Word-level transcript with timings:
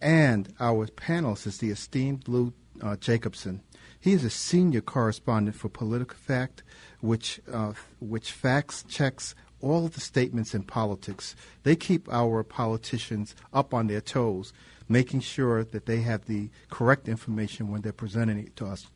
And 0.00 0.54
our 0.60 0.86
panelist 0.86 1.46
is 1.46 1.58
the 1.58 1.70
esteemed 1.70 2.28
Lou 2.28 2.52
uh, 2.80 2.96
Jacobson. 2.96 3.62
He 4.00 4.12
is 4.12 4.24
a 4.24 4.30
senior 4.30 4.80
correspondent 4.80 5.56
for 5.56 5.68
PolitiFact, 5.68 6.62
which 7.00 7.40
uh, 7.52 7.72
which 8.00 8.30
facts 8.30 8.84
checks 8.88 9.34
all 9.60 9.88
the 9.88 10.00
statements 10.00 10.54
in 10.54 10.62
politics. 10.62 11.34
They 11.64 11.74
keep 11.74 12.08
our 12.12 12.44
politicians 12.44 13.34
up 13.52 13.74
on 13.74 13.88
their 13.88 14.00
toes, 14.00 14.52
making 14.88 15.20
sure 15.20 15.64
that 15.64 15.86
they 15.86 16.02
have 16.02 16.26
the 16.26 16.50
correct 16.70 17.08
information 17.08 17.70
when 17.70 17.82
they're 17.82 17.92
presenting 17.92 18.38
it 18.38 18.54
to 18.56 18.66
us. 18.66 18.86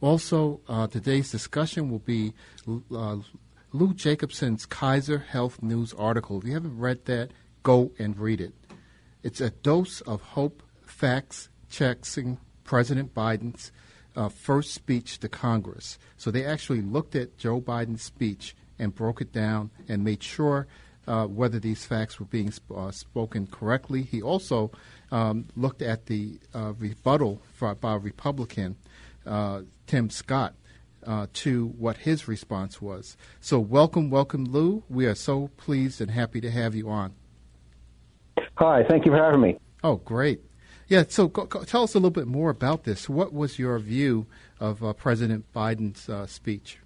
Also, 0.00 0.60
uh, 0.68 0.86
today's 0.86 1.30
discussion 1.30 1.90
will 1.90 1.98
be 2.00 2.34
uh, 2.94 3.16
Lou 3.72 3.94
Jacobson's 3.94 4.66
Kaiser 4.66 5.18
Health 5.18 5.62
News 5.62 5.92
article. 5.94 6.38
If 6.38 6.44
you 6.44 6.54
haven't 6.54 6.78
read 6.78 7.06
that, 7.06 7.30
go 7.62 7.90
and 7.98 8.16
read 8.16 8.40
it. 8.40 8.54
It's 9.24 9.40
a 9.40 9.48
dose 9.48 10.02
of 10.02 10.20
hope, 10.20 10.62
facts, 10.84 11.48
checking 11.70 12.36
President 12.62 13.14
Biden's 13.14 13.72
uh, 14.14 14.28
first 14.28 14.74
speech 14.74 15.18
to 15.20 15.30
Congress. 15.30 15.98
So 16.18 16.30
they 16.30 16.44
actually 16.44 16.82
looked 16.82 17.16
at 17.16 17.38
Joe 17.38 17.58
Biden's 17.58 18.02
speech 18.02 18.54
and 18.78 18.94
broke 18.94 19.22
it 19.22 19.32
down 19.32 19.70
and 19.88 20.04
made 20.04 20.22
sure 20.22 20.66
uh, 21.06 21.24
whether 21.24 21.58
these 21.58 21.86
facts 21.86 22.20
were 22.20 22.26
being 22.26 22.50
sp- 22.52 22.76
uh, 22.76 22.90
spoken 22.90 23.46
correctly. 23.46 24.02
He 24.02 24.20
also 24.20 24.70
um, 25.10 25.46
looked 25.56 25.80
at 25.80 26.04
the 26.04 26.38
uh, 26.54 26.74
rebuttal 26.78 27.40
for, 27.54 27.74
by 27.74 27.94
Republican, 27.94 28.76
uh, 29.24 29.62
Tim 29.86 30.10
Scott, 30.10 30.54
uh, 31.06 31.28
to 31.32 31.68
what 31.78 31.96
his 31.96 32.28
response 32.28 32.82
was. 32.82 33.16
So, 33.40 33.58
welcome, 33.58 34.10
welcome, 34.10 34.44
Lou. 34.44 34.82
We 34.90 35.06
are 35.06 35.14
so 35.14 35.48
pleased 35.56 36.02
and 36.02 36.10
happy 36.10 36.42
to 36.42 36.50
have 36.50 36.74
you 36.74 36.90
on. 36.90 37.14
Hi, 38.56 38.84
thank 38.88 39.04
you 39.04 39.12
for 39.12 39.18
having 39.18 39.40
me. 39.40 39.58
Oh, 39.82 39.96
great. 39.96 40.40
Yeah, 40.88 41.04
so 41.08 41.28
go, 41.28 41.46
go, 41.46 41.64
tell 41.64 41.82
us 41.82 41.94
a 41.94 41.98
little 41.98 42.10
bit 42.10 42.26
more 42.26 42.50
about 42.50 42.84
this. 42.84 43.08
What 43.08 43.32
was 43.32 43.58
your 43.58 43.78
view 43.78 44.26
of 44.60 44.84
uh, 44.84 44.92
President 44.92 45.44
Biden's 45.54 46.08
uh, 46.08 46.26
speech? 46.26 46.78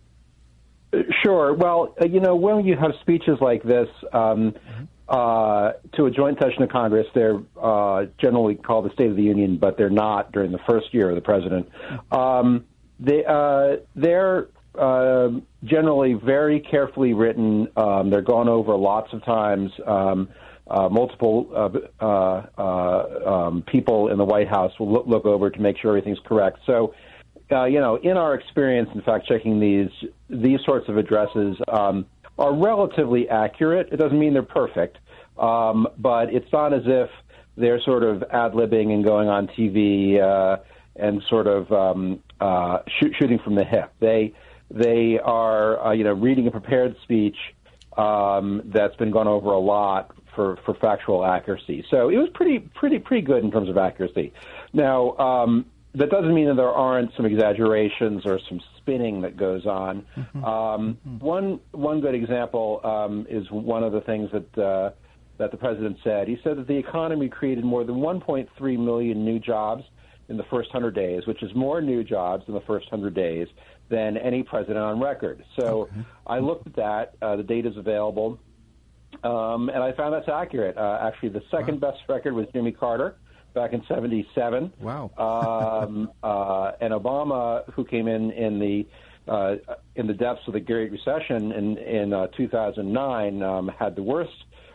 Sure. 1.22 1.52
Well, 1.52 1.94
uh, 2.00 2.06
you 2.06 2.20
know, 2.20 2.34
when 2.36 2.64
you 2.64 2.76
have 2.76 2.92
speeches 3.02 3.38
like 3.40 3.62
this 3.62 3.88
um, 4.12 4.52
mm-hmm. 4.52 4.84
Uh, 5.08 5.72
to 5.94 6.04
a 6.04 6.10
joint 6.10 6.38
session 6.38 6.62
of 6.62 6.68
Congress, 6.68 7.06
they're 7.14 7.40
uh, 7.62 8.04
generally 8.20 8.54
called 8.54 8.84
the 8.84 8.92
State 8.92 9.08
of 9.08 9.16
the 9.16 9.22
Union, 9.22 9.56
but 9.56 9.78
they're 9.78 9.88
not 9.88 10.32
during 10.32 10.52
the 10.52 10.58
first 10.68 10.92
year 10.92 11.08
of 11.08 11.14
the 11.14 11.22
president. 11.22 11.66
Um, 12.12 12.66
they, 13.00 13.24
uh, 13.24 13.76
they're 13.96 14.48
generally 15.64 16.12
very 16.12 16.60
carefully 16.60 17.14
written. 17.14 17.68
Um, 17.74 18.10
they're 18.10 18.20
gone 18.20 18.50
over 18.50 18.76
lots 18.76 19.10
of 19.14 19.24
times. 19.24 19.70
Uh, 20.70 20.86
multiple 20.90 21.48
uh, 21.56 22.04
uh, 22.04 22.46
uh, 22.58 23.30
um, 23.30 23.62
people 23.62 24.08
in 24.08 24.18
the 24.18 24.24
White 24.24 24.48
House 24.48 24.70
will 24.78 24.92
look, 24.92 25.06
look, 25.06 25.24
over 25.24 25.48
to 25.48 25.60
make 25.60 25.78
sure 25.78 25.96
everything's 25.96 26.18
correct. 26.26 26.58
So, 26.66 26.94
uh, 27.50 27.64
you 27.64 27.80
know, 27.80 27.96
in 27.96 28.18
our 28.18 28.34
experience 28.34 28.90
in 28.94 29.00
fact 29.00 29.26
checking 29.26 29.60
these 29.60 29.88
these 30.28 30.60
sorts 30.66 30.86
of 30.90 30.98
addresses 30.98 31.56
um, 31.68 32.04
are 32.38 32.54
relatively 32.54 33.30
accurate. 33.30 33.88
It 33.92 33.96
doesn't 33.96 34.18
mean 34.18 34.34
they're 34.34 34.42
perfect, 34.42 34.98
um, 35.38 35.88
but 35.96 36.34
it's 36.34 36.52
not 36.52 36.74
as 36.74 36.82
if 36.84 37.08
they're 37.56 37.80
sort 37.80 38.02
of 38.02 38.22
ad 38.24 38.52
libbing 38.52 38.92
and 38.92 39.02
going 39.02 39.28
on 39.28 39.46
TV 39.46 40.20
uh, 40.20 40.58
and 40.96 41.22
sort 41.30 41.46
of 41.46 41.72
um, 41.72 42.22
shoot, 43.00 43.14
shooting 43.18 43.38
from 43.38 43.54
the 43.54 43.64
hip. 43.64 43.90
They 44.00 44.34
they 44.70 45.18
are 45.18 45.94
you 45.94 46.04
know 46.04 46.12
reading 46.12 46.46
a 46.46 46.50
prepared 46.50 46.94
speech 47.04 47.36
um, 47.96 48.60
that's 48.66 48.96
been 48.96 49.10
gone 49.10 49.28
over 49.28 49.48
a 49.52 49.58
lot 49.58 50.14
for, 50.38 50.56
for 50.64 50.74
factual 50.74 51.24
accuracy. 51.24 51.84
So 51.90 52.10
it 52.10 52.16
was 52.16 52.28
pretty 52.32 52.60
pretty 52.60 53.00
pretty 53.00 53.26
good 53.26 53.42
in 53.42 53.50
terms 53.50 53.68
of 53.68 53.76
accuracy. 53.76 54.32
Now 54.72 55.16
um, 55.16 55.66
that 55.94 56.10
doesn't 56.10 56.32
mean 56.32 56.46
that 56.46 56.54
there 56.54 56.70
aren't 56.70 57.10
some 57.16 57.26
exaggerations 57.26 58.24
or 58.24 58.38
some 58.48 58.60
spinning 58.76 59.20
that 59.22 59.36
goes 59.36 59.66
on. 59.66 60.06
Mm-hmm. 60.16 60.44
Um, 60.44 60.98
mm-hmm. 61.06 61.24
One 61.24 61.60
one 61.72 62.00
good 62.00 62.14
example 62.14 62.80
um, 62.84 63.26
is 63.28 63.50
one 63.50 63.82
of 63.82 63.90
the 63.90 64.00
things 64.02 64.30
that 64.30 64.58
uh, 64.62 64.90
that 65.38 65.50
the 65.50 65.56
president 65.56 65.96
said. 66.04 66.28
He 66.28 66.38
said 66.44 66.56
that 66.56 66.68
the 66.68 66.76
economy 66.76 67.28
created 67.28 67.64
more 67.64 67.82
than 67.82 67.96
1.3 67.96 68.78
million 68.78 69.24
new 69.24 69.40
jobs 69.40 69.82
in 70.28 70.36
the 70.36 70.44
first 70.44 70.72
100 70.72 70.94
days, 70.94 71.26
which 71.26 71.42
is 71.42 71.52
more 71.56 71.80
new 71.80 72.04
jobs 72.04 72.44
in 72.46 72.54
the 72.54 72.60
first 72.60 72.92
100 72.92 73.12
days 73.12 73.48
than 73.88 74.16
any 74.16 74.44
president 74.44 74.78
on 74.78 75.00
record. 75.00 75.42
So 75.58 75.82
okay. 75.82 75.94
I 76.26 76.38
looked 76.38 76.66
at 76.68 76.76
that. 76.76 77.14
Uh, 77.22 77.36
the 77.36 77.42
data 77.42 77.70
is 77.70 77.76
available. 77.76 78.38
Um, 79.22 79.68
and 79.68 79.82
I 79.82 79.92
found 79.92 80.14
that's 80.14 80.28
accurate. 80.28 80.76
Uh, 80.76 80.98
actually, 81.02 81.30
the 81.30 81.42
second 81.50 81.80
wow. 81.80 81.90
best 81.90 82.02
record 82.08 82.34
was 82.34 82.46
Jimmy 82.52 82.72
Carter 82.72 83.16
back 83.54 83.72
in 83.72 83.82
'77. 83.88 84.72
Wow. 84.80 85.10
um, 85.18 86.10
uh, 86.22 86.72
and 86.80 86.92
Obama, 86.92 87.70
who 87.72 87.84
came 87.84 88.06
in 88.06 88.30
in 88.30 88.58
the 88.58 88.86
uh, 89.30 89.56
in 89.96 90.06
the 90.06 90.14
depths 90.14 90.42
of 90.46 90.54
the 90.54 90.60
Great 90.60 90.90
Recession 90.92 91.52
in 91.52 91.78
in 91.78 92.12
uh, 92.12 92.28
2009, 92.28 93.42
um, 93.42 93.68
had 93.78 93.96
the 93.96 94.02
worst 94.02 94.32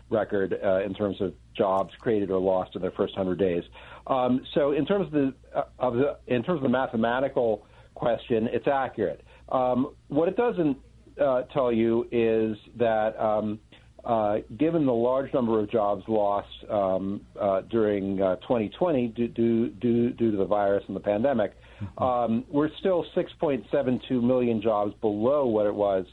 record 0.10 0.60
uh, 0.64 0.82
in 0.84 0.94
terms 0.94 1.20
of 1.22 1.34
jobs 1.56 1.94
created 2.00 2.30
or 2.30 2.40
lost 2.40 2.76
in 2.76 2.82
their 2.82 2.92
first 2.92 3.16
100 3.18 3.38
days. 3.40 3.64
Um, 4.08 4.46
so, 4.54 4.72
in 4.72 4.86
terms 4.86 5.08
of 5.08 5.12
the, 5.12 5.34
uh, 5.56 5.64
of 5.80 5.96
the 5.96 6.18
in 6.28 6.44
terms 6.44 6.58
of 6.58 6.64
the 6.64 6.70
mathematical 6.70 7.66
question, 7.96 8.50
it's 8.52 8.68
accurate. 8.68 9.22
Um, 9.50 9.96
what 10.08 10.28
it 10.28 10.38
doesn't 10.38 10.78
uh, 11.20 11.44
tell 11.54 11.72
you 11.72 12.08
is 12.12 12.58
that 12.78 13.20
um, 13.20 13.60
uh, 14.04 14.40
given 14.58 14.86
the 14.86 14.94
large 14.94 15.34
number 15.34 15.60
of 15.60 15.72
jobs 15.72 16.04
lost 16.08 16.50
um, 16.70 17.22
uh, 17.40 17.62
during 17.62 18.22
uh, 18.22 18.36
2020 18.38 19.08
due, 19.08 19.28
due, 19.30 19.70
due, 19.70 20.10
due, 20.12 20.32
to 20.32 20.38
the 20.38 20.46
virus 20.46 20.84
and 20.88 20.96
the 20.96 21.00
pandemic, 21.02 21.54
mm-hmm. 21.82 22.04
um, 22.04 22.46
we're 22.50 22.70
still 22.80 23.06
6.72 23.16 24.22
million 24.22 24.62
jobs 24.62 24.94
below 25.00 25.46
what 25.46 25.66
it 25.66 25.74
was 25.74 26.06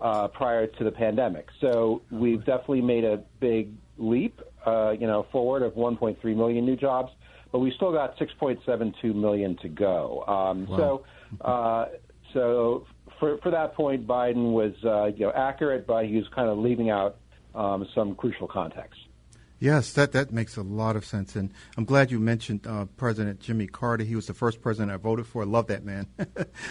uh, 0.00 0.28
prior 0.28 0.68
to 0.68 0.84
the 0.84 0.90
pandemic. 0.92 1.48
So 1.60 2.02
we've 2.10 2.44
definitely 2.44 2.82
made 2.82 3.04
a 3.04 3.22
big 3.40 3.72
leap, 3.98 4.40
uh, 4.64 4.90
you 4.90 5.06
know, 5.08 5.26
forward 5.32 5.62
of 5.62 5.74
1.3 5.74 6.22
million 6.36 6.64
new 6.64 6.76
jobs, 6.76 7.10
but 7.50 7.58
we 7.58 7.72
still 7.72 7.92
got 7.92 8.16
6.72 8.18 9.14
million 9.14 9.56
to 9.62 9.68
go. 9.68 10.22
Um, 10.28 10.66
wow. 10.68 10.76
So, 10.76 11.04
uh, 11.44 11.86
so 12.34 12.86
for 13.18 13.38
for 13.38 13.50
that 13.50 13.74
point, 13.74 14.06
Biden 14.06 14.52
was 14.52 14.72
uh, 14.84 15.06
you 15.06 15.26
know 15.26 15.32
accurate, 15.32 15.86
but 15.86 16.06
he 16.06 16.16
was 16.16 16.28
kind 16.34 16.48
of 16.48 16.58
leaving 16.58 16.90
out 16.90 17.18
um, 17.54 17.86
some 17.94 18.14
crucial 18.14 18.46
context. 18.46 19.00
Yes, 19.58 19.94
that, 19.94 20.12
that 20.12 20.32
makes 20.32 20.58
a 20.58 20.62
lot 20.62 20.96
of 20.96 21.06
sense, 21.06 21.34
and 21.34 21.50
I'm 21.78 21.86
glad 21.86 22.10
you 22.10 22.20
mentioned 22.20 22.66
uh, 22.66 22.84
President 22.98 23.40
Jimmy 23.40 23.66
Carter. 23.66 24.04
He 24.04 24.14
was 24.14 24.26
the 24.26 24.34
first 24.34 24.60
president 24.60 24.92
I 24.92 24.98
voted 24.98 25.26
for. 25.26 25.42
I 25.42 25.46
love 25.46 25.68
that 25.68 25.82
man. 25.82 26.06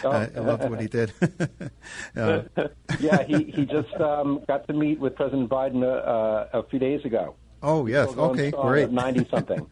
oh. 0.04 0.12
I, 0.12 0.30
I 0.36 0.40
loved 0.40 0.70
what 0.70 0.80
he 0.80 0.88
did. 0.88 1.12
uh, 2.16 2.44
yeah, 3.00 3.24
he 3.24 3.46
he 3.46 3.66
just 3.66 3.94
um, 3.96 4.42
got 4.48 4.68
to 4.68 4.74
meet 4.74 5.00
with 5.00 5.16
President 5.16 5.50
Biden 5.50 5.84
uh, 5.84 6.46
a 6.54 6.64
few 6.70 6.78
days 6.78 7.04
ago. 7.06 7.36
Oh 7.64 7.88
yes, 7.88 8.10
okay, 8.10 8.52
great. 8.52 8.92
Ninety 8.92 9.28
something. 9.32 9.68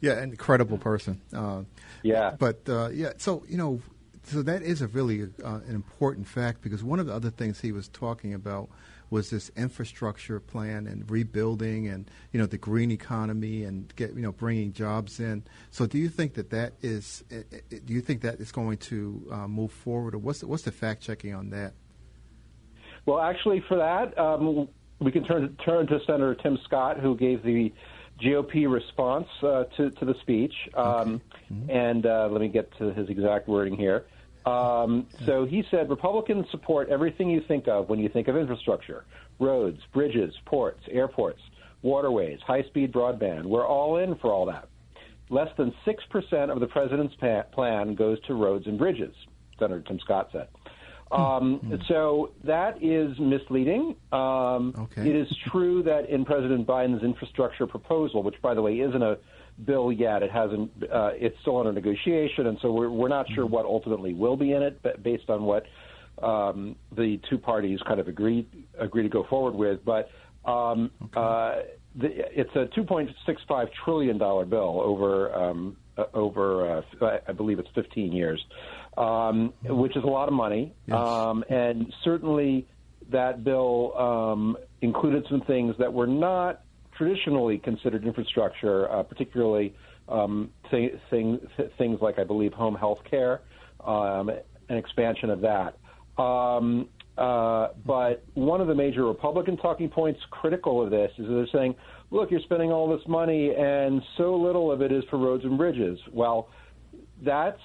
yeah, 0.00 0.14
an 0.14 0.30
incredible 0.30 0.78
person. 0.78 1.20
Uh, 1.32 1.62
yeah, 2.02 2.34
but 2.36 2.68
uh, 2.68 2.88
yeah, 2.88 3.12
so 3.18 3.44
you 3.48 3.56
know, 3.56 3.80
so 4.24 4.42
that 4.42 4.62
is 4.62 4.82
a 4.82 4.86
really 4.86 5.22
uh, 5.44 5.60
an 5.66 5.74
important 5.74 6.26
fact 6.26 6.62
because 6.62 6.82
one 6.84 6.98
of 6.98 7.06
the 7.06 7.14
other 7.14 7.30
things 7.30 7.60
he 7.60 7.72
was 7.72 7.88
talking 7.88 8.34
about 8.34 8.68
was 9.10 9.28
this 9.28 9.50
infrastructure 9.56 10.40
plan 10.40 10.86
and 10.86 11.08
rebuilding 11.10 11.86
and 11.86 12.10
you 12.32 12.40
know 12.40 12.46
the 12.46 12.56
green 12.56 12.90
economy 12.90 13.62
and 13.64 13.94
get 13.94 14.14
you 14.14 14.22
know 14.22 14.32
bringing 14.32 14.72
jobs 14.72 15.20
in. 15.20 15.44
So 15.70 15.86
do 15.86 15.98
you 15.98 16.08
think 16.08 16.34
that 16.34 16.50
that 16.50 16.72
is 16.80 17.22
do 17.68 17.92
you 17.92 18.00
think 18.00 18.22
that 18.22 18.40
is 18.40 18.50
going 18.50 18.78
to 18.78 19.28
uh, 19.30 19.48
move 19.48 19.70
forward 19.70 20.14
or 20.14 20.18
what's 20.18 20.40
the, 20.40 20.46
what's 20.46 20.62
the 20.62 20.72
fact 20.72 21.02
checking 21.02 21.34
on 21.34 21.50
that? 21.50 21.74
Well, 23.04 23.20
actually, 23.20 23.62
for 23.68 23.76
that 23.76 24.16
um, 24.18 24.68
we 24.98 25.12
can 25.12 25.24
turn 25.24 25.56
turn 25.64 25.86
to 25.88 25.98
Senator 26.06 26.34
Tim 26.34 26.58
Scott 26.64 26.98
who 26.98 27.16
gave 27.16 27.42
the 27.42 27.72
GOP 28.22 28.70
response 28.72 29.26
uh, 29.42 29.64
to, 29.76 29.90
to 29.90 30.04
the 30.04 30.14
speech. 30.20 30.54
Um, 30.74 30.84
okay. 30.84 31.20
mm-hmm. 31.52 31.70
And 31.70 32.06
uh, 32.06 32.28
let 32.30 32.40
me 32.40 32.48
get 32.48 32.76
to 32.78 32.92
his 32.92 33.08
exact 33.08 33.48
wording 33.48 33.76
here. 33.76 34.06
Um, 34.44 35.06
so 35.24 35.44
he 35.44 35.64
said 35.70 35.88
Republicans 35.88 36.46
support 36.50 36.88
everything 36.88 37.30
you 37.30 37.42
think 37.46 37.68
of 37.68 37.88
when 37.88 38.00
you 38.00 38.08
think 38.08 38.28
of 38.28 38.36
infrastructure 38.36 39.04
roads, 39.38 39.80
bridges, 39.92 40.34
ports, 40.46 40.80
airports, 40.90 41.40
waterways, 41.82 42.38
high 42.46 42.62
speed 42.64 42.92
broadband. 42.92 43.44
We're 43.44 43.66
all 43.66 43.98
in 43.98 44.14
for 44.16 44.32
all 44.32 44.46
that. 44.46 44.68
Less 45.30 45.48
than 45.56 45.72
6% 45.86 46.50
of 46.50 46.60
the 46.60 46.66
president's 46.66 47.14
pa- 47.16 47.42
plan 47.52 47.94
goes 47.94 48.20
to 48.26 48.34
roads 48.34 48.66
and 48.66 48.78
bridges, 48.78 49.14
Senator 49.58 49.80
Tim 49.80 49.98
Scott 50.00 50.28
said. 50.32 50.48
Um, 51.12 51.60
mm-hmm. 51.62 51.74
So 51.88 52.30
that 52.44 52.82
is 52.82 53.18
misleading. 53.18 53.96
Um, 54.12 54.74
okay. 54.78 55.08
It 55.08 55.16
is 55.16 55.28
true 55.50 55.82
that 55.82 56.08
in 56.08 56.24
President 56.24 56.66
Biden's 56.66 57.02
infrastructure 57.02 57.66
proposal, 57.66 58.22
which, 58.22 58.40
by 58.40 58.54
the 58.54 58.62
way, 58.62 58.80
isn't 58.80 59.02
a 59.02 59.18
bill 59.66 59.92
yet, 59.92 60.22
it 60.22 60.30
hasn't. 60.30 60.70
Uh, 60.90 61.10
it's 61.14 61.36
still 61.42 61.58
under 61.58 61.72
negotiation, 61.72 62.46
and 62.46 62.58
so 62.62 62.72
we're, 62.72 62.90
we're 62.90 63.08
not 63.08 63.26
sure 63.34 63.46
what 63.46 63.66
ultimately 63.66 64.14
will 64.14 64.36
be 64.36 64.52
in 64.52 64.62
it, 64.62 64.80
but 64.82 65.02
based 65.02 65.28
on 65.28 65.44
what 65.44 65.64
um, 66.22 66.76
the 66.96 67.20
two 67.28 67.38
parties 67.38 67.78
kind 67.86 68.00
of 68.00 68.08
agreed 68.08 68.46
agree 68.78 69.02
to 69.02 69.08
go 69.08 69.24
forward 69.28 69.54
with. 69.54 69.84
But 69.84 70.10
um, 70.44 70.90
okay. 71.02 71.12
uh, 71.16 71.62
the, 71.94 72.40
it's 72.40 72.54
a 72.54 72.66
2.65 72.78 73.68
trillion 73.84 74.18
dollar 74.18 74.44
bill 74.44 74.80
over 74.82 75.34
um, 75.34 75.76
over 76.14 76.82
uh, 77.00 77.18
I 77.28 77.32
believe 77.32 77.58
it's 77.58 77.68
15 77.74 78.12
years, 78.12 78.42
um, 78.96 79.52
which 79.64 79.96
is 79.96 80.04
a 80.04 80.06
lot 80.06 80.28
of 80.28 80.34
money, 80.34 80.74
yes. 80.86 80.96
um, 80.96 81.44
and 81.48 81.92
certainly 82.02 82.66
that 83.10 83.44
bill 83.44 83.96
um, 83.98 84.56
included 84.80 85.26
some 85.28 85.42
things 85.42 85.74
that 85.78 85.92
were 85.92 86.06
not 86.06 86.62
traditionally 86.96 87.58
considered 87.58 88.04
infrastructure, 88.04 88.90
uh, 88.90 89.02
particularly 89.02 89.74
um, 90.08 90.50
th- 90.70 90.94
thing, 91.10 91.40
th- 91.56 91.70
things 91.78 91.98
like 92.00 92.18
I 92.18 92.24
believe 92.24 92.52
home 92.52 92.74
health 92.74 92.98
care, 93.08 93.42
um, 93.84 94.30
an 94.68 94.76
expansion 94.76 95.30
of 95.30 95.40
that. 95.40 95.78
Um, 96.22 96.88
uh, 97.18 97.68
but 97.84 98.24
one 98.34 98.60
of 98.60 98.68
the 98.68 98.74
major 98.74 99.04
Republican 99.04 99.56
talking 99.56 99.88
points 99.88 100.20
critical 100.30 100.82
of 100.82 100.90
this 100.90 101.10
is 101.18 101.26
they're 101.28 101.46
saying, 101.52 101.74
look, 102.12 102.30
you're 102.30 102.40
spending 102.40 102.70
all 102.70 102.88
this 102.88 103.04
money 103.08 103.52
and 103.54 104.00
so 104.16 104.36
little 104.36 104.70
of 104.70 104.82
it 104.82 104.92
is 104.92 105.02
for 105.10 105.18
roads 105.18 105.44
and 105.44 105.56
bridges. 105.58 105.98
Well, 106.12 106.48
that's 107.24 107.58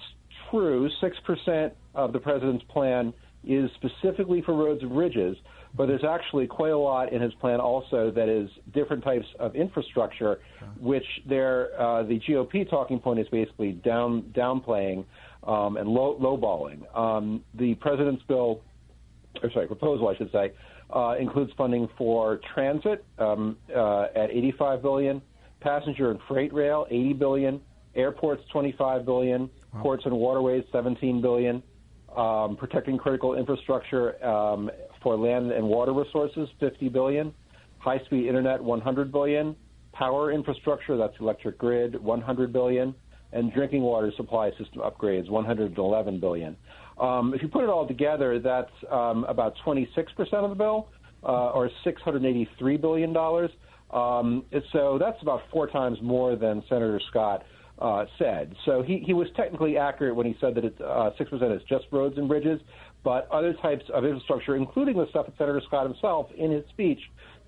true. 0.50 0.88
6% 1.00 1.70
of 1.94 2.12
the 2.12 2.18
president's 2.18 2.64
plan 2.70 3.12
is 3.44 3.70
specifically 3.76 4.42
for 4.42 4.54
roads 4.54 4.82
and 4.82 4.92
bridges, 4.92 5.36
but 5.76 5.86
there's 5.86 6.04
actually 6.04 6.46
quite 6.46 6.72
a 6.72 6.78
lot 6.78 7.12
in 7.12 7.20
his 7.20 7.32
plan 7.34 7.60
also 7.60 8.10
that 8.10 8.28
is 8.28 8.48
different 8.72 9.04
types 9.04 9.26
of 9.38 9.54
infrastructure, 9.54 10.40
which 10.80 11.04
uh, 11.26 12.02
the 12.04 12.20
GOP 12.26 12.68
talking 12.68 12.98
point 12.98 13.20
is 13.20 13.28
basically 13.28 13.72
down 13.72 14.22
downplaying 14.34 15.04
um, 15.46 15.76
and 15.76 15.88
low, 15.88 16.18
lowballing. 16.18 16.82
Um, 16.96 17.44
the 17.54 17.74
president's 17.76 18.22
bill, 18.26 18.62
or 19.42 19.50
sorry, 19.52 19.66
proposal, 19.66 20.08
I 20.08 20.16
should 20.16 20.32
say, 20.32 20.52
uh, 20.94 21.14
includes 21.18 21.52
funding 21.56 21.88
for 21.96 22.40
transit 22.54 23.04
um, 23.18 23.56
uh, 23.74 24.06
at 24.14 24.30
85 24.30 24.82
billion, 24.82 25.22
passenger 25.60 26.10
and 26.10 26.20
freight 26.28 26.52
rail 26.52 26.86
80 26.90 27.12
billion, 27.14 27.60
airports 27.94 28.42
25 28.52 29.04
billion, 29.04 29.50
wow. 29.74 29.82
ports 29.82 30.02
and 30.06 30.14
waterways 30.14 30.64
17 30.72 31.20
billion, 31.20 31.62
um, 32.16 32.56
protecting 32.56 32.96
critical 32.96 33.34
infrastructure 33.36 34.24
um, 34.24 34.70
for 35.02 35.16
land 35.16 35.52
and 35.52 35.66
water 35.66 35.92
resources 35.92 36.48
50 36.60 36.88
billion, 36.88 37.32
high-speed 37.78 38.26
internet 38.26 38.62
100 38.62 39.12
billion, 39.12 39.54
power 39.92 40.32
infrastructure 40.32 40.96
that's 40.96 41.14
electric 41.20 41.58
grid 41.58 42.00
100 42.02 42.52
billion, 42.52 42.94
and 43.32 43.52
drinking 43.52 43.82
water 43.82 44.12
supply 44.16 44.50
system 44.50 44.80
upgrades 44.80 45.28
111 45.28 46.20
billion. 46.20 46.56
Um, 47.00 47.32
if 47.34 47.42
you 47.42 47.48
put 47.48 47.64
it 47.64 47.70
all 47.70 47.86
together, 47.86 48.38
that's 48.38 48.70
um, 48.90 49.24
about 49.24 49.54
26% 49.64 49.86
of 50.32 50.50
the 50.50 50.56
bill, 50.56 50.88
uh, 51.22 51.50
or 51.50 51.70
683 51.84 52.76
billion 52.76 53.12
dollars. 53.12 53.50
Um, 53.90 54.44
so 54.72 54.98
that's 55.00 55.20
about 55.22 55.40
four 55.50 55.66
times 55.66 55.98
more 56.02 56.36
than 56.36 56.62
Senator 56.68 57.00
Scott 57.08 57.44
uh, 57.78 58.04
said. 58.18 58.54
So 58.64 58.82
he, 58.82 59.02
he 59.06 59.14
was 59.14 59.28
technically 59.36 59.76
accurate 59.76 60.14
when 60.14 60.26
he 60.26 60.36
said 60.40 60.54
that 60.56 60.64
it's 60.64 60.80
uh, 60.80 61.10
six 61.16 61.30
percent 61.30 61.52
is 61.52 61.62
just 61.68 61.86
roads 61.90 62.18
and 62.18 62.28
bridges, 62.28 62.60
but 63.04 63.28
other 63.30 63.54
types 63.54 63.84
of 63.94 64.04
infrastructure, 64.04 64.56
including 64.56 64.96
the 64.96 65.06
stuff 65.10 65.26
that 65.26 65.38
Senator 65.38 65.62
Scott 65.66 65.86
himself 65.86 66.26
in 66.36 66.50
his 66.50 66.64
speech 66.70 67.00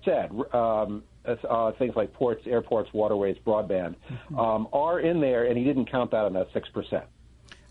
said, 0.03 0.31
um, 0.53 1.03
uh, 1.25 1.71
things 1.77 1.93
like 1.95 2.11
ports, 2.13 2.41
airports, 2.47 2.89
waterways, 2.93 3.35
broadband, 3.45 3.95
mm-hmm. 4.11 4.39
um, 4.39 4.67
are 4.73 5.01
in 5.01 5.21
there, 5.21 5.45
and 5.45 5.57
he 5.57 5.63
didn't 5.63 5.91
count 5.91 6.09
that 6.11 6.25
on 6.25 6.33
that 6.33 6.47
six 6.53 6.67
percent. 6.69 7.03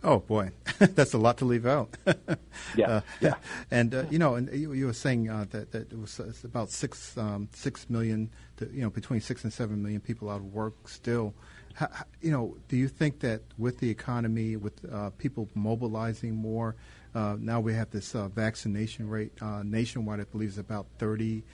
Oh 0.02 0.20
boy, 0.20 0.50
that's 0.78 1.12
a 1.12 1.18
lot 1.18 1.36
to 1.38 1.44
leave 1.44 1.66
out. 1.66 1.96
yeah, 2.76 2.88
uh, 2.88 3.00
yeah. 3.20 3.34
And 3.70 3.94
uh, 3.94 4.04
you 4.10 4.18
know, 4.18 4.34
and 4.34 4.50
you, 4.52 4.72
you 4.72 4.86
were 4.86 4.94
saying 4.94 5.28
uh, 5.28 5.44
that, 5.50 5.72
that 5.72 5.92
it 5.92 5.98
was 5.98 6.18
about 6.42 6.70
six 6.70 7.16
um, 7.18 7.48
six 7.52 7.90
million, 7.90 8.30
to, 8.56 8.70
you 8.72 8.80
know, 8.80 8.90
between 8.90 9.20
six 9.20 9.44
and 9.44 9.52
seven 9.52 9.82
million 9.82 10.00
people 10.00 10.30
out 10.30 10.36
of 10.36 10.52
work 10.52 10.88
still. 10.88 11.34
How, 11.74 11.88
you 12.20 12.30
know, 12.30 12.56
do 12.68 12.76
you 12.76 12.88
think 12.88 13.20
that 13.20 13.42
with 13.58 13.78
the 13.78 13.90
economy, 13.90 14.56
with 14.56 14.80
uh, 14.90 15.10
people 15.18 15.48
mobilizing 15.54 16.34
more, 16.34 16.76
uh, 17.14 17.36
now 17.38 17.60
we 17.60 17.74
have 17.74 17.90
this 17.90 18.14
uh, 18.14 18.28
vaccination 18.28 19.08
rate 19.08 19.32
nationwide. 19.62 20.20
I 20.20 20.24
believe 20.24 20.48
is 20.48 20.58
about 20.58 20.86
30, 20.98 21.44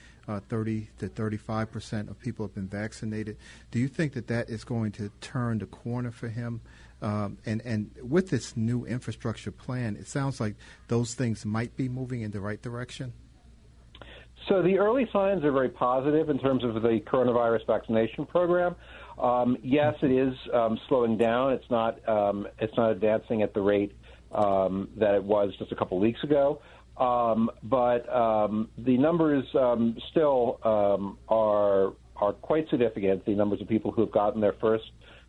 30 0.49 0.88
to 0.99 1.08
35 1.08 1.70
percent 1.70 2.10
of 2.10 2.19
people 2.20 2.46
have 2.46 2.54
been 2.54 2.69
vaccinated. 2.69 3.37
Do 3.72 3.81
you 3.81 3.88
think 3.88 4.12
that 4.14 4.28
that 4.28 4.49
is 4.49 4.62
going 4.62 4.92
to 4.92 5.10
turn 5.20 5.58
the 5.58 5.66
corner 5.66 6.12
for 6.12 6.28
him? 6.28 6.60
Um, 7.02 7.38
and 7.44 7.60
and 7.62 7.90
with 8.02 8.31
this 8.31 8.56
new 8.56 8.84
infrastructure 8.87 9.50
plan, 9.50 9.96
it 9.96 10.08
sounds 10.08 10.40
like 10.40 10.56
those 10.88 11.14
things 11.14 11.44
might 11.44 11.76
be 11.76 11.88
moving 11.88 12.22
in 12.22 12.31
the 12.31 12.40
right 12.40 12.60
direction. 12.60 13.12
So 14.48 14.62
the 14.62 14.78
early 14.78 15.08
signs 15.12 15.44
are 15.44 15.52
very 15.52 15.69
positive 15.69 16.31
in 16.31 16.38
terms 16.38 16.62
of 16.64 16.75
the 16.75 17.00
coronavirus 17.06 17.66
vaccination 17.66 18.26
program. 18.26 18.76
Um, 19.19 19.56
yes, 19.62 19.94
it 20.02 20.10
is 20.10 20.34
um, 20.54 20.78
slowing 20.88 21.19
down. 21.19 21.52
It's 21.52 21.70
not 21.70 22.06
um, 22.08 22.46
it's 22.58 22.76
not 22.76 22.93
advancing 22.93 23.42
at 23.42 23.52
the 23.52 23.60
rate 23.60 23.92
um, 24.32 24.88
that 24.96 25.14
it 25.14 25.22
was 25.22 25.52
just 25.58 25.72
a 25.72 25.76
couple 25.76 25.99
weeks 25.99 26.22
ago. 26.22 26.60
Um, 26.96 27.50
but 27.62 28.06
the 28.06 28.96
numbers 28.96 29.44
still 30.10 30.60
are 31.28 31.92
are 32.16 32.32
quite 32.32 32.69
significant. 32.70 33.26
The 33.26 33.34
numbers 33.34 33.60
of 33.60 33.69
people 33.69 33.90
who 33.90 34.00
have 34.02 34.12
gotten 34.12 34.40
their 34.40 34.54
first 34.54 34.84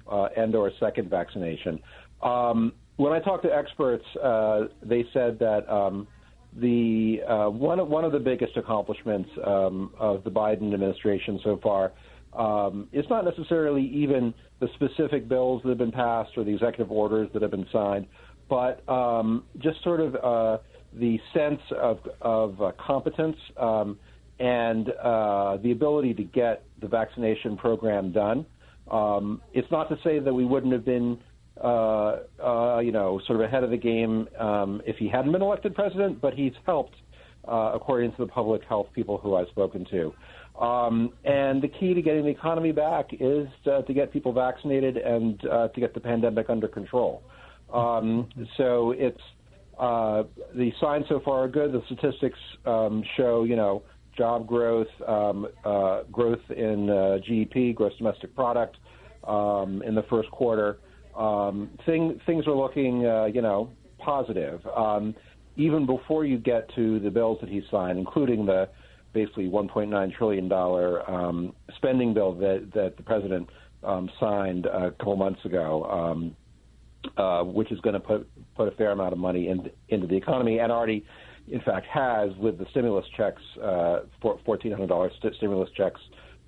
uh, 0.10 0.30
and 0.36 0.56
or 0.56 0.72
second 0.80 1.10
vaccination. 1.10 1.80
Um, 2.22 2.74
when 2.98 3.14
I 3.14 3.20
talked 3.20 3.44
to 3.44 3.54
experts, 3.54 4.06
uh, 4.24 4.66
they 4.84 5.06
said 5.14 5.38
that 5.40 5.70
um, 5.72 6.08
the 6.56 7.22
uh, 7.28 7.50
one 7.50 7.80
of, 7.80 7.88
one 7.88 8.04
of 8.04 8.12
the 8.12 8.20
biggest 8.20 8.58
accomplishments 8.58 9.30
um, 9.46 9.94
of 10.00 10.24
the 10.24 10.32
Biden 10.32 10.74
administration 10.74 11.40
so 11.44 11.60
far 11.62 11.92
um, 12.34 12.88
is 12.92 13.06
not 13.10 13.26
necessarily 13.26 13.84
even 13.84 14.34
the 14.60 14.68
specific 14.76 15.28
bills 15.28 15.62
that 15.64 15.70
have 15.70 15.78
been 15.78 15.92
passed 15.92 16.32
or 16.38 16.44
the 16.44 16.52
executive 16.52 16.92
orders 16.92 17.30
that 17.34 17.42
have 17.42 17.52
been 17.52 17.68
signed, 17.72 18.08
but 18.50 18.88
um, 18.90 19.44
just 19.60 19.84
sort 19.84 20.00
of 20.00 20.16
uh, 20.16 20.58
the 20.94 21.20
sense 21.34 21.62
of, 21.80 22.00
of 22.22 22.62
uh, 22.62 22.72
competence 22.80 23.38
um, 23.58 24.00
and 24.40 24.90
uh, 24.90 25.58
the 25.58 25.72
ability 25.72 26.14
to 26.14 26.24
get 26.24 26.64
the 26.82 26.88
vaccination 26.88 27.58
program 27.58 28.12
done. 28.12 28.46
Um, 28.90 29.42
it's 29.54 29.70
not 29.72 29.90
to 29.90 29.98
say 30.04 30.20
that 30.20 30.34
we 30.34 30.46
wouldn't 30.46 30.74
have 30.74 30.86
been, 30.86 31.20
uh, 31.62 32.18
uh, 32.44 32.80
you 32.80 32.92
know, 32.92 33.20
sort 33.28 33.40
of 33.40 33.46
ahead 33.46 33.64
of 33.64 33.70
the 33.70 33.78
game 33.78 34.28
um, 34.40 34.82
if 34.86 34.98
he 34.98 35.08
hadn't 35.08 35.32
been 35.32 35.42
elected 35.42 35.76
president, 35.76 36.22
but 36.22 36.34
he's 36.34 36.54
helped, 36.66 36.96
uh, 37.48 37.72
according 37.74 38.12
to 38.12 38.18
the 38.20 38.28
public 38.28 38.64
health 38.64 38.88
people 38.94 39.18
who 39.18 39.36
I've 39.36 39.48
spoken 39.50 39.86
to. 39.92 40.14
Um, 40.64 41.14
and 41.24 41.62
the 41.62 41.68
key 41.68 41.94
to 41.94 42.02
getting 42.02 42.24
the 42.24 42.32
economy 42.32 42.72
back 42.72 43.10
is 43.12 43.48
to, 43.66 43.84
to 43.84 43.94
get 43.94 44.12
people 44.12 44.34
vaccinated 44.34 44.98
and 44.98 45.46
uh, 45.46 45.68
to 45.70 45.80
get 45.80 45.94
the 45.94 46.00
pandemic 46.00 46.50
under 46.50 46.68
control. 46.68 47.22
Um, 47.72 48.30
so 48.58 48.92
it's 48.92 49.22
uh, 49.78 50.24
the 50.56 50.72
signs 50.82 51.06
so 51.10 51.22
far 51.24 51.44
are 51.44 51.48
good. 51.48 51.72
The 51.72 51.84
statistics 51.86 52.40
um, 52.66 53.04
show, 53.16 53.44
you 53.44 53.56
know, 53.56 53.84
job 54.18 54.48
growth, 54.48 54.88
um, 55.08 55.48
uh, 55.64 56.04
growth 56.12 56.42
in 56.50 56.90
uh, 56.90 57.20
GDP, 57.28 57.74
gross 57.74 57.94
domestic 57.98 58.34
product, 58.36 58.78
um, 59.28 59.82
in 59.86 59.96
the 59.96 60.04
first 60.10 60.30
quarter. 60.32 60.80
Um, 61.16 61.70
thing, 61.86 62.20
things 62.26 62.46
are 62.48 62.56
looking, 62.56 63.06
uh, 63.06 63.26
you 63.26 63.42
know, 63.42 63.70
positive. 64.00 64.62
Um, 64.76 65.16
even 65.56 65.86
before 65.86 66.26
you 66.26 66.38
get 66.38 66.70
to 66.76 67.00
the 67.00 67.10
bills 67.10 67.40
that 67.42 67.50
he 67.50 67.62
signed, 67.72 67.98
including 67.98 68.46
the 68.46 68.70
basically 69.14 69.48
1.9 69.48 70.16
trillion 70.16 70.48
dollar 70.48 71.10
um, 71.10 71.54
spending 71.78 72.14
bill 72.14 72.34
that 72.36 72.70
that 72.76 72.98
the 72.98 73.04
president 73.04 73.50
um, 73.84 74.10
signed 74.20 74.68
a 74.68 74.92
couple 74.92 75.16
months 75.16 75.44
ago, 75.46 76.24
uh, 77.18 77.44
which 77.44 77.72
is 77.72 77.80
going 77.82 77.94
to 77.94 78.00
put 78.00 78.30
put 78.56 78.68
a 78.68 78.72
fair 78.72 78.92
amount 78.92 79.14
of 79.14 79.20
money 79.20 79.48
in, 79.48 79.70
into 79.90 80.06
the 80.06 80.16
economy, 80.16 80.60
and 80.60 80.72
already 80.72 81.06
in 81.48 81.62
fact, 81.62 81.86
has 81.88 82.30
with 82.38 82.58
the 82.58 82.66
stimulus 82.72 83.06
checks, 83.16 83.42
uh, 83.64 84.00
fourteen 84.46 84.72
hundred 84.72 84.88
dollars 84.88 85.12
st- 85.20 85.36
stimulus 85.36 85.70
checks 85.76 86.00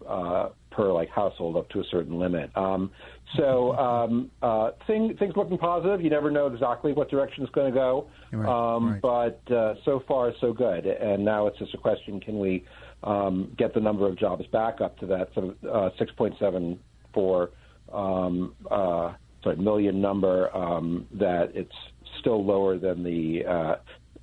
uh, 0.08 0.50
per 0.72 0.92
like 0.92 1.10
household 1.10 1.58
up 1.58 1.70
to 1.70 1.80
a 1.80 1.84
certain 1.92 2.20
limit. 2.20 2.56
Um, 2.56 2.92
so 3.38 3.74
um, 3.78 4.32
uh, 4.42 4.72
thing, 4.88 5.16
things 5.18 5.34
looking 5.36 5.58
positive. 5.58 6.02
You 6.02 6.10
never 6.10 6.32
know 6.32 6.48
exactly 6.48 6.94
what 6.94 7.10
direction 7.10 7.44
it's 7.44 7.52
going 7.52 7.72
to 7.72 7.78
go, 7.78 8.08
right, 8.32 8.76
um, 8.76 8.94
right. 8.94 9.02
but 9.02 9.54
uh, 9.54 9.76
so 9.86 10.04
far 10.08 10.34
so 10.42 10.54
good. 10.54 10.86
And 10.86 11.24
now 11.24 11.48
it's 11.48 11.60
just 11.60 11.74
a 11.74 11.78
question: 11.78 12.20
Can 12.20 12.40
we 12.40 12.64
um, 13.04 13.54
get 13.58 13.74
the 13.74 13.80
number 13.80 14.08
of 14.08 14.18
jobs 14.18 14.46
back 14.48 14.82
up 14.82 14.98
to 15.00 15.06
that 15.08 15.34
sort 15.34 15.56
of 15.64 15.92
uh, 15.94 16.04
6.74 16.04 17.50
um, 17.94 18.56
uh, 18.70 19.14
sorry 19.44 19.56
million 19.58 20.02
number. 20.02 20.56
Um, 20.56 21.08
that 21.14 21.52
it's 21.54 21.72
still 22.20 22.44
lower 22.44 22.78
than 22.78 23.04
the 23.04 23.46
uh, 23.46 23.76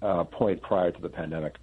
uh, 0.03 0.25
point 0.25 0.62
prior 0.62 0.91
to 0.91 1.00
the 1.00 1.09
pandemic. 1.09 1.57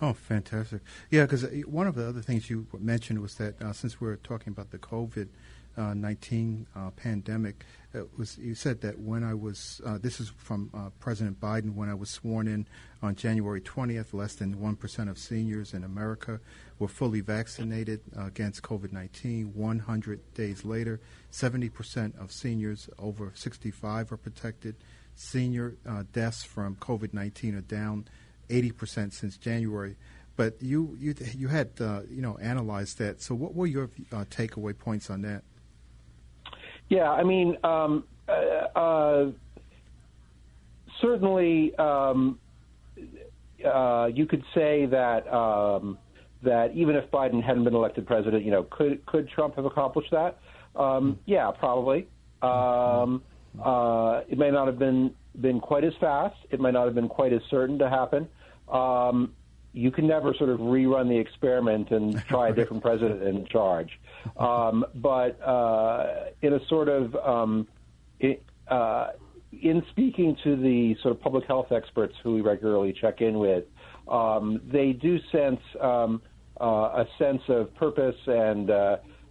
Oh, 0.00 0.12
fantastic! 0.12 0.82
Yeah, 1.10 1.22
because 1.22 1.46
one 1.66 1.86
of 1.86 1.94
the 1.94 2.08
other 2.08 2.20
things 2.20 2.50
you 2.50 2.66
mentioned 2.78 3.20
was 3.20 3.36
that 3.36 3.60
uh, 3.62 3.72
since 3.72 4.00
we're 4.00 4.16
talking 4.16 4.52
about 4.52 4.70
the 4.70 4.78
COVID 4.78 5.28
uh, 5.76 5.94
nineteen 5.94 6.66
uh, 6.74 6.90
pandemic, 6.90 7.64
was 8.18 8.36
you 8.38 8.56
said 8.56 8.80
that 8.80 8.98
when 8.98 9.22
I 9.22 9.34
was 9.34 9.80
uh, 9.86 9.98
this 9.98 10.20
is 10.20 10.32
from 10.36 10.70
uh, 10.74 10.90
President 10.98 11.40
Biden 11.40 11.74
when 11.74 11.88
I 11.88 11.94
was 11.94 12.10
sworn 12.10 12.48
in 12.48 12.66
on 13.02 13.14
January 13.14 13.60
twentieth, 13.60 14.12
less 14.12 14.34
than 14.34 14.60
one 14.60 14.74
percent 14.74 15.08
of 15.08 15.16
seniors 15.16 15.74
in 15.74 15.84
America 15.84 16.40
were 16.80 16.88
fully 16.88 17.20
vaccinated 17.20 18.00
against 18.18 18.62
COVID 18.62 18.92
nineteen. 18.92 19.52
One 19.54 19.78
hundred 19.78 20.20
days 20.34 20.64
later, 20.64 21.00
seventy 21.30 21.68
percent 21.68 22.16
of 22.18 22.32
seniors 22.32 22.90
over 22.98 23.30
sixty 23.34 23.70
five 23.70 24.10
are 24.10 24.16
protected. 24.16 24.74
Senior 25.14 25.76
deaths 26.12 26.42
from 26.44 26.76
COVID 26.76 27.14
nineteen 27.14 27.54
are 27.54 27.60
down 27.60 28.06
80% 28.48 29.12
since 29.12 29.36
January. 29.36 29.96
But 30.36 30.60
you 30.60 30.96
you 30.98 31.14
you 31.36 31.46
had 31.46 31.70
uh, 31.80 32.00
you 32.10 32.20
know 32.20 32.36
analyzed 32.38 32.98
that. 32.98 33.22
So 33.22 33.36
what 33.36 33.54
were 33.54 33.68
your 33.68 33.90
uh, 34.12 34.24
takeaway 34.30 34.76
points 34.76 35.08
on 35.08 35.22
that? 35.22 35.42
Yeah, 36.88 37.10
I 37.10 37.22
mean, 37.22 37.56
um, 37.62 38.04
uh, 38.28 38.32
uh 38.32 39.30
certainly 41.00 41.74
um, 41.76 42.40
uh, 43.64 44.10
you 44.12 44.26
could 44.26 44.42
say 44.54 44.86
that 44.86 45.32
um, 45.32 45.98
that 46.42 46.74
even 46.74 46.96
if 46.96 47.08
Biden 47.12 47.40
hadn't 47.40 47.62
been 47.62 47.74
elected 47.76 48.04
president, 48.04 48.44
you 48.44 48.50
know, 48.50 48.64
could 48.64 49.06
could 49.06 49.28
Trump 49.28 49.54
have 49.54 49.66
accomplished 49.66 50.10
that? 50.10 50.40
Um, 50.74 51.20
yeah, 51.26 51.52
probably. 51.52 52.08
Um, 52.42 53.22
uh, 53.62 54.22
it 54.28 54.38
may 54.38 54.50
not 54.50 54.66
have 54.66 54.78
been 54.78 55.14
been 55.40 55.60
quite 55.60 55.84
as 55.84 55.92
fast. 56.00 56.36
It 56.50 56.60
might 56.60 56.72
not 56.72 56.84
have 56.84 56.94
been 56.94 57.08
quite 57.08 57.32
as 57.32 57.42
certain 57.50 57.78
to 57.78 57.88
happen. 57.88 58.28
Um, 58.68 59.32
you 59.72 59.90
can 59.90 60.06
never 60.06 60.32
sort 60.34 60.50
of 60.50 60.60
rerun 60.60 61.08
the 61.08 61.18
experiment 61.18 61.90
and 61.90 62.16
try 62.28 62.50
a 62.50 62.52
different 62.52 62.82
president 62.82 63.22
in 63.22 63.44
charge. 63.46 63.98
Um, 64.36 64.84
but 64.94 65.40
uh, 65.42 66.26
in 66.42 66.54
a 66.54 66.64
sort 66.68 66.88
of 66.88 67.14
um, 67.16 67.66
it, 68.20 68.42
uh, 68.68 69.10
in 69.62 69.84
speaking 69.90 70.36
to 70.44 70.56
the 70.56 70.96
sort 71.02 71.14
of 71.14 71.20
public 71.20 71.44
health 71.46 71.72
experts 71.72 72.14
who 72.22 72.34
we 72.34 72.40
regularly 72.40 72.92
check 72.92 73.20
in 73.20 73.38
with, 73.38 73.64
um, 74.08 74.60
they 74.64 74.92
do 74.92 75.18
sense 75.32 75.60
um, 75.80 76.22
uh, 76.60 77.04
a 77.04 77.06
sense 77.18 77.42
of 77.48 77.74
purpose 77.74 78.16
and 78.26 78.70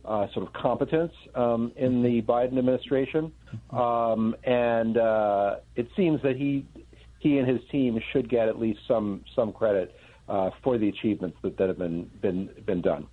uh, 0.06 0.28
sort 0.34 0.48
of 0.48 0.54
competence 0.54 1.14
um, 1.36 1.72
in 1.76 2.04
the 2.04 2.22
Biden 2.22 2.58
administration, 2.58 3.32
um, 3.72 4.36
and 4.44 4.98
uh, 4.98 5.56
it 5.76 5.88
seems 5.96 6.22
that 6.24 6.36
he 6.36 6.66
he 7.20 7.38
and 7.38 7.48
his 7.48 7.62
team 7.72 8.00
should 8.12 8.30
get 8.30 8.48
at 8.48 8.60
least 8.60 8.80
some 8.88 9.24
some 9.36 9.54
credit 9.54 9.96
uh, 10.28 10.50
for 10.62 10.78
the 10.78 10.90
achievements 10.90 11.38
that, 11.42 11.58
that 11.58 11.68
have 11.68 11.78
been 11.78 12.10
been 12.22 12.50
been 12.66 12.82
done. 12.82 13.08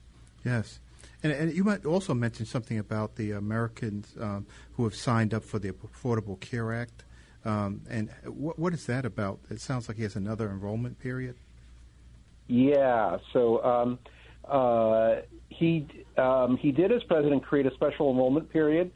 Yes. 0.45 0.81
And, 1.23 1.33
and 1.33 1.53
you 1.53 1.65
might 1.65 1.85
also 1.85 2.15
mention 2.15 2.47
something 2.47 2.79
about 2.79 3.17
the 3.17 3.33
Americans 3.33 4.15
um, 4.19 4.47
who 4.73 4.85
have 4.85 4.95
signed 4.95 5.35
up 5.35 5.45
for 5.45 5.59
the 5.59 5.71
Affordable 5.73 6.41
Care 6.41 6.73
Act. 6.73 7.05
Um, 7.45 7.83
and 7.91 8.11
what, 8.25 8.59
what 8.59 8.73
is 8.73 8.87
that 8.87 9.05
about? 9.05 9.41
It 9.51 9.61
sounds 9.61 9.89
like 9.89 9.99
he 9.99 10.03
has 10.05 10.17
another 10.17 10.51
enrollment 10.51 10.99
period. 10.99 11.37
Yeah. 12.47 13.19
So 13.33 13.63
um, 13.63 13.99
uh, 14.47 15.17
he 15.51 15.87
um, 16.19 16.57
he 16.57 16.73
did, 16.73 16.93
as 16.93 17.03
president, 17.05 17.45
create 17.45 17.67
a 17.67 17.75
special 17.75 18.11
enrollment 18.11 18.51
period, 18.51 18.91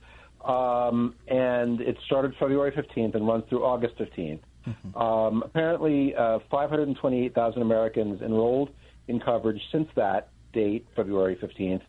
um, 0.44 1.14
and 1.28 1.80
it 1.80 1.97
started 2.06 2.35
February 2.38 2.73
15th 2.73 3.14
and 3.14 3.26
runs 3.26 3.44
through 3.49 3.64
August 3.64 3.97
15th. 3.99 4.40
Mm-hmm. 4.66 4.99
Um, 4.99 5.42
apparently, 5.42 6.14
uh, 6.14 6.38
528,000 6.50 7.62
Americans 7.62 8.23
enrolled 8.23 8.71
in 9.09 9.21
coverage 9.21 9.61
since 9.73 9.88
that 9.97 10.30
date, 10.52 10.87
February 10.97 11.37
15th, 11.37 11.83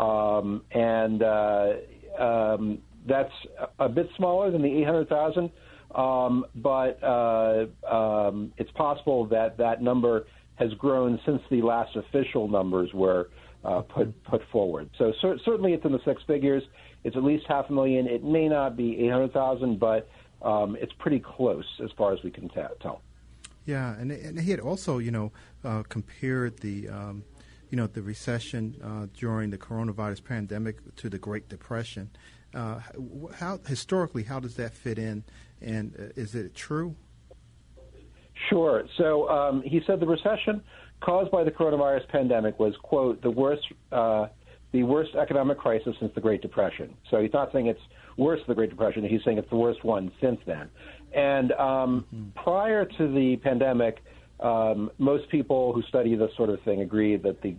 um, 0.00 0.62
and 0.72 1.22
uh, 1.22 1.72
um, 2.18 2.78
that's 3.06 3.32
a 3.78 3.88
bit 3.88 4.08
smaller 4.16 4.50
than 4.50 4.62
the 4.62 4.80
800,000. 4.82 5.50
Um, 5.94 6.46
but 6.54 7.02
uh, 7.02 7.66
um, 7.90 8.52
it's 8.58 8.70
possible 8.72 9.26
that 9.26 9.56
that 9.58 9.82
number 9.82 10.26
has 10.54 10.72
grown 10.74 11.18
since 11.26 11.40
the 11.50 11.62
last 11.62 11.96
official 11.96 12.46
numbers 12.46 12.90
were 12.94 13.30
uh, 13.64 13.82
put 13.82 14.22
put 14.24 14.42
forward. 14.50 14.90
So 14.96 15.12
cer- 15.20 15.38
certainly 15.44 15.72
it's 15.72 15.84
in 15.84 15.92
the 15.92 16.00
six 16.04 16.22
figures. 16.26 16.62
It's 17.04 17.16
at 17.16 17.24
least 17.24 17.46
half 17.48 17.70
a 17.70 17.72
million. 17.72 18.06
It 18.06 18.24
may 18.24 18.48
not 18.48 18.76
be 18.76 19.06
800,000, 19.06 19.78
but 19.78 20.08
um, 20.42 20.76
it's 20.80 20.92
pretty 20.94 21.20
close 21.20 21.66
as 21.82 21.90
far 21.96 22.12
as 22.12 22.22
we 22.22 22.30
can 22.30 22.48
t- 22.48 22.60
tell. 22.80 23.02
Yeah, 23.66 23.94
and, 23.96 24.10
and 24.10 24.40
he 24.40 24.50
had 24.50 24.60
also, 24.60 24.98
you 24.98 25.10
know, 25.10 25.32
uh, 25.64 25.82
compared 25.88 26.58
the, 26.58 26.88
um, 26.88 27.24
you 27.70 27.76
know, 27.76 27.86
the 27.86 28.02
recession 28.02 28.76
uh, 28.82 29.06
during 29.16 29.50
the 29.50 29.58
coronavirus 29.58 30.24
pandemic 30.24 30.94
to 30.96 31.08
the 31.08 31.18
Great 31.18 31.48
Depression. 31.48 32.10
Uh, 32.54 32.80
how 33.34 33.60
historically, 33.66 34.24
how 34.24 34.40
does 34.40 34.56
that 34.56 34.74
fit 34.74 34.98
in, 34.98 35.22
and 35.60 35.94
uh, 35.98 36.20
is 36.20 36.34
it 36.34 36.54
true? 36.54 36.96
Sure. 38.50 38.84
So 38.98 39.28
um, 39.28 39.62
he 39.64 39.80
said 39.86 40.00
the 40.00 40.06
recession 40.06 40.62
caused 41.00 41.30
by 41.30 41.44
the 41.44 41.50
coronavirus 41.50 42.08
pandemic 42.08 42.58
was 42.58 42.74
quote 42.82 43.22
the 43.22 43.30
worst 43.30 43.62
uh, 43.92 44.26
the 44.72 44.82
worst 44.82 45.14
economic 45.14 45.58
crisis 45.58 45.94
since 45.98 46.12
the 46.14 46.20
Great 46.20 46.42
Depression. 46.42 46.94
So 47.10 47.20
he's 47.20 47.32
not 47.32 47.52
saying 47.52 47.66
it's 47.66 47.80
worse 48.16 48.38
than 48.40 48.48
the 48.48 48.54
Great 48.54 48.70
Depression. 48.70 49.04
He's 49.04 49.20
saying 49.24 49.38
it's 49.38 49.50
the 49.50 49.56
worst 49.56 49.84
one 49.84 50.12
since 50.20 50.38
then. 50.46 50.68
And 51.14 51.52
um, 51.52 52.06
mm-hmm. 52.14 52.40
prior 52.42 52.84
to 52.84 53.12
the 53.12 53.36
pandemic, 53.42 53.98
um, 54.38 54.90
most 54.98 55.28
people 55.28 55.72
who 55.72 55.82
study 55.82 56.14
this 56.14 56.30
sort 56.36 56.50
of 56.50 56.60
thing 56.62 56.82
agree 56.82 57.16
that 57.16 57.42
the 57.42 57.56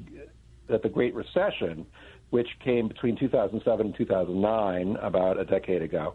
that 0.69 0.83
the 0.83 0.89
Great 0.89 1.13
Recession, 1.13 1.85
which 2.29 2.47
came 2.63 2.87
between 2.87 3.17
2007 3.17 3.85
and 3.85 3.95
2009, 3.95 4.95
about 5.01 5.37
a 5.37 5.43
decade 5.43 5.81
ago, 5.81 6.13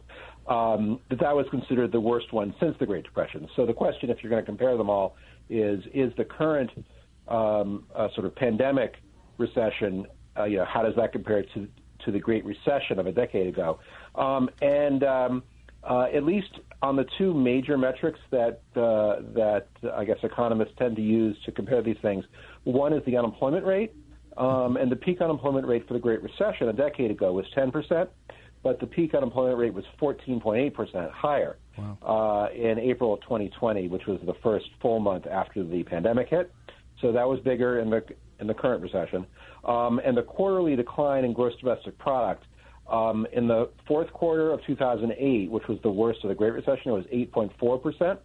um, 0.49 1.00
that 1.11 1.21
that 1.21 1.35
was 1.35 1.47
considered 1.50 1.93
the 1.93 2.00
worst 2.00 2.33
one 2.33 2.55
since 2.61 2.76
the 2.79 2.87
Great 2.87 3.05
Depression. 3.05 3.49
So 3.57 3.67
the 3.67 3.73
question, 3.73 4.11
if 4.11 4.19
you're 4.23 4.31
going 4.31 4.43
to 4.43 4.47
compare 4.47 4.76
them 4.76 4.91
all, 4.91 5.17
is 5.49 5.83
is 5.93 6.12
the 6.17 6.25
current 6.25 6.71
um, 7.29 7.85
uh, 7.95 8.09
sort 8.15 8.26
of 8.26 8.35
pandemic 8.35 8.95
recession, 9.38 10.07
uh, 10.38 10.45
you 10.45 10.59
know, 10.59 10.65
how 10.65 10.83
does 10.83 10.95
that 10.97 11.12
compare 11.12 11.43
to 11.55 11.69
to 12.05 12.12
the 12.12 12.19
Great 12.19 12.45
Recession 12.45 12.99
of 12.99 13.07
a 13.07 13.12
decade 13.12 13.47
ago? 13.47 13.81
Um, 14.15 14.49
and 14.61 15.03
um, 15.03 15.43
uh, 15.83 16.07
at 16.15 16.25
least 16.25 16.61
on 16.83 16.97
the 16.97 17.05
two 17.19 17.33
major 17.33 17.79
metrics 17.79 18.19
that 18.31 18.61
uh, 18.76 19.23
that 19.35 19.69
I 19.95 20.05
guess 20.05 20.19
economists 20.23 20.73
tend 20.79 20.97
to 20.97 21.03
use 21.03 21.37
to 21.47 21.53
compare 21.53 21.83
these 21.83 21.97
things, 22.03 22.25
one 22.65 22.93
is 22.93 23.05
the 23.05 23.17
unemployment 23.17 23.65
rate, 23.65 23.95
um, 24.37 24.76
and 24.76 24.91
the 24.91 24.97
peak 24.97 25.21
unemployment 25.21 25.67
rate 25.67 25.87
for 25.87 25.95
the 25.95 26.00
Great 26.00 26.23
Recession 26.23 26.69
a 26.69 26.73
decade 26.73 27.11
ago 27.11 27.33
was 27.33 27.47
10 27.55 27.71
percent, 27.71 28.11
but 28.67 28.81
the 28.81 28.87
peak 28.87 29.15
unemployment 29.15 29.57
rate 29.57 29.73
was 29.73 29.85
14.8 30.01 30.75
percent 30.75 31.09
higher 31.13 31.57
wow. 31.79 32.49
uh, 32.51 32.53
in 32.53 32.81
April 32.81 33.15
of 33.15 33.21
2020, 33.21 33.87
which 33.87 34.07
was 34.09 34.19
the 34.27 34.35
first 34.43 34.67
full 34.83 34.99
month 34.99 35.25
after 35.29 35.63
the 35.63 35.85
pandemic 35.85 36.29
hit. 36.29 36.53
So 37.01 37.13
that 37.13 37.29
was 37.29 37.39
bigger 37.45 37.79
in 37.79 37.91
the 37.91 38.03
in 38.41 38.49
the 38.49 38.55
current 38.55 38.83
recession, 38.83 39.25
um, 39.65 40.01
and 40.05 40.17
the 40.17 40.25
quarterly 40.25 40.75
decline 40.75 41.25
in 41.25 41.33
gross 41.33 41.53
domestic 41.61 41.97
product 41.97 42.43
um, 42.91 43.25
in 43.33 43.47
the 43.47 43.71
fourth 43.87 44.13
quarter 44.13 44.51
of 44.51 44.59
2008, 44.67 45.49
which 45.49 45.69
was 45.69 45.79
the 45.85 45.91
worst 45.91 46.25
of 46.25 46.31
the 46.31 46.35
Great 46.35 46.55
Recession, 46.55 46.91
it 46.91 46.91
was 46.91 47.05
8.4 47.61 47.81
percent, 47.81 48.19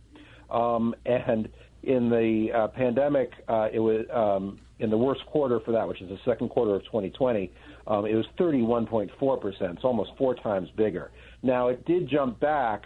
um, 0.50 0.96
and 1.06 1.50
in 1.84 2.10
the 2.10 2.52
uh, 2.52 2.68
pandemic, 2.70 3.30
uh, 3.48 3.70
it 3.72 3.80
was 3.80 4.08
um, 4.12 4.60
in 4.80 4.90
the 4.90 4.98
worst 4.98 5.24
quarter 5.28 5.60
for 5.60 5.72
that, 5.72 5.88
which 5.88 6.02
is 6.02 6.10
the 6.10 6.20
second 6.26 6.50
quarter 6.50 6.74
of 6.74 6.84
2020. 6.86 7.52
Um, 7.88 8.06
it 8.06 8.16
was 8.16 8.26
31.4 8.38 9.42
percent. 9.42 9.76
It's 9.76 9.84
almost 9.84 10.12
four 10.18 10.36
times 10.36 10.70
bigger. 10.76 11.12
Now 11.44 11.70
it 11.70 11.86
did 11.86 12.08
jump 12.08 12.40
back 12.40 12.86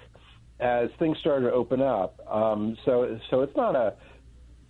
as 0.59 0.89
things 0.99 1.17
started 1.19 1.47
to 1.47 1.53
open 1.53 1.81
up. 1.81 2.19
Um, 2.29 2.77
so 2.85 3.19
so 3.29 3.41
it's 3.41 3.55
not 3.55 3.75
a 3.75 3.93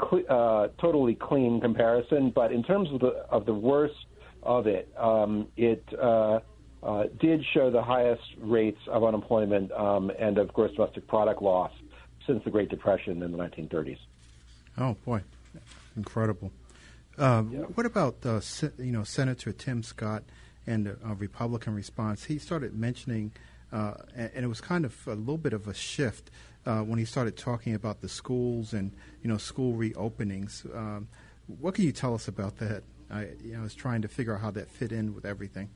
cl- 0.01 0.25
uh, 0.29 0.67
totally 0.79 1.15
clean 1.15 1.62
comparison, 1.62 2.32
but 2.32 2.51
in 2.51 2.63
terms 2.63 2.89
of 2.91 3.00
the 3.00 3.25
of 3.29 3.46
the 3.46 3.53
worst 3.53 4.05
of 4.44 4.67
it, 4.67 4.91
um, 4.98 5.48
it 5.58 5.84
uh, 6.00 6.39
uh, 6.84 7.05
did 7.20 7.44
show 7.53 7.72
the 7.72 7.82
highest 7.82 8.24
rates 8.38 8.79
of 8.88 9.03
unemployment 9.03 9.72
um, 9.72 10.12
and 10.20 10.38
of 10.38 10.53
gross 10.53 10.72
domestic 10.75 11.08
product 11.08 11.41
loss 11.41 11.72
since 12.27 12.44
the 12.44 12.50
Great 12.50 12.70
Depression 12.70 13.22
in 13.24 13.32
the 13.32 13.38
1930s. 13.38 13.98
Oh 14.77 14.96
boy, 15.05 15.22
incredible! 15.96 16.51
Yeah. 17.17 17.41
What 17.41 17.86
about 17.86 18.17
uh, 18.25 18.41
you 18.77 18.91
know 18.91 19.03
Senator 19.03 19.51
Tim 19.51 19.84
Scott 19.84 20.24
and 20.67 20.86
the 20.86 20.98
uh, 21.05 21.15
Republican 21.15 21.75
response? 21.75 22.25
He 22.25 22.39
started 22.39 22.74
mentioning, 22.74 23.31
uh, 23.72 23.95
and, 24.15 24.45
it 24.45 24.48
was 24.48 24.62
kind 24.62 24.86
of 24.86 24.95
a 25.07 25.15
little 25.15 25.38
bit 25.38 25.53
of 25.53 25.67
a 25.67 25.74
shift 25.74 26.31
uh, 26.65 26.79
when 26.79 27.00
he 27.00 27.05
started 27.05 27.38
talking 27.38 27.74
about 27.74 28.01
the 28.01 28.10
schools 28.10 28.74
and 28.74 28.91
you 29.22 29.29
know 29.29 29.38
school 29.38 29.74
reopenings. 29.75 30.65
Um, 30.75 31.07
what 31.60 31.75
can 31.75 31.86
you 31.86 31.91
tell 31.91 32.13
us 32.13 32.27
about 32.27 32.57
that? 32.57 32.84
I 33.10 33.29
you 33.43 33.53
know, 33.53 33.62
was 33.62 33.75
trying 33.75 34.01
to 34.01 34.07
figure 34.07 34.34
out 34.34 34.41
how 34.41 34.51
that 34.51 34.69
fit 34.69 34.91
in 34.91 35.13
with 35.13 35.25
everything. 35.25 35.69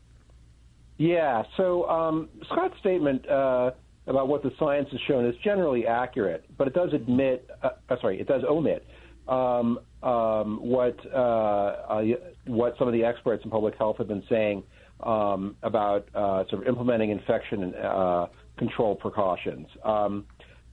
Yeah. 0.98 1.44
So 1.56 1.88
um, 1.88 2.30
Scott's 2.52 2.78
statement 2.80 3.28
uh, 3.30 3.72
about 4.08 4.28
what 4.28 4.44
the 4.44 4.52
science 4.60 4.90
has 4.92 5.00
shown 5.08 5.26
is 5.26 5.36
generally 5.44 5.86
accurate, 5.86 6.46
but 6.58 6.68
it 6.68 6.74
does 6.74 6.92
admit, 6.94 7.50
uh, 7.64 7.70
uh 7.90 7.96
sorry, 8.02 8.20
it 8.20 8.28
does 8.28 8.44
omit 8.44 8.86
um, 9.30 9.80
um, 10.02 10.60
what 10.62 10.98
uh, 11.14 11.18
uh, 11.18 12.04
what 12.48 12.76
some 12.80 12.88
of 12.88 12.94
the 12.94 13.04
experts 13.04 13.44
in 13.44 13.52
public 13.52 13.76
health 13.78 13.98
have 13.98 14.08
been 14.08 14.24
saying 14.30 14.64
um, 15.02 15.56
about 15.64 16.08
uh, 16.16 16.44
sort 16.50 16.62
of 16.62 16.68
implementing 16.68 17.12
infection 17.12 17.64
and, 17.64 17.76
uh, 17.76 18.28
control 18.58 18.96
precautions. 18.96 19.68
Um, 19.84 20.26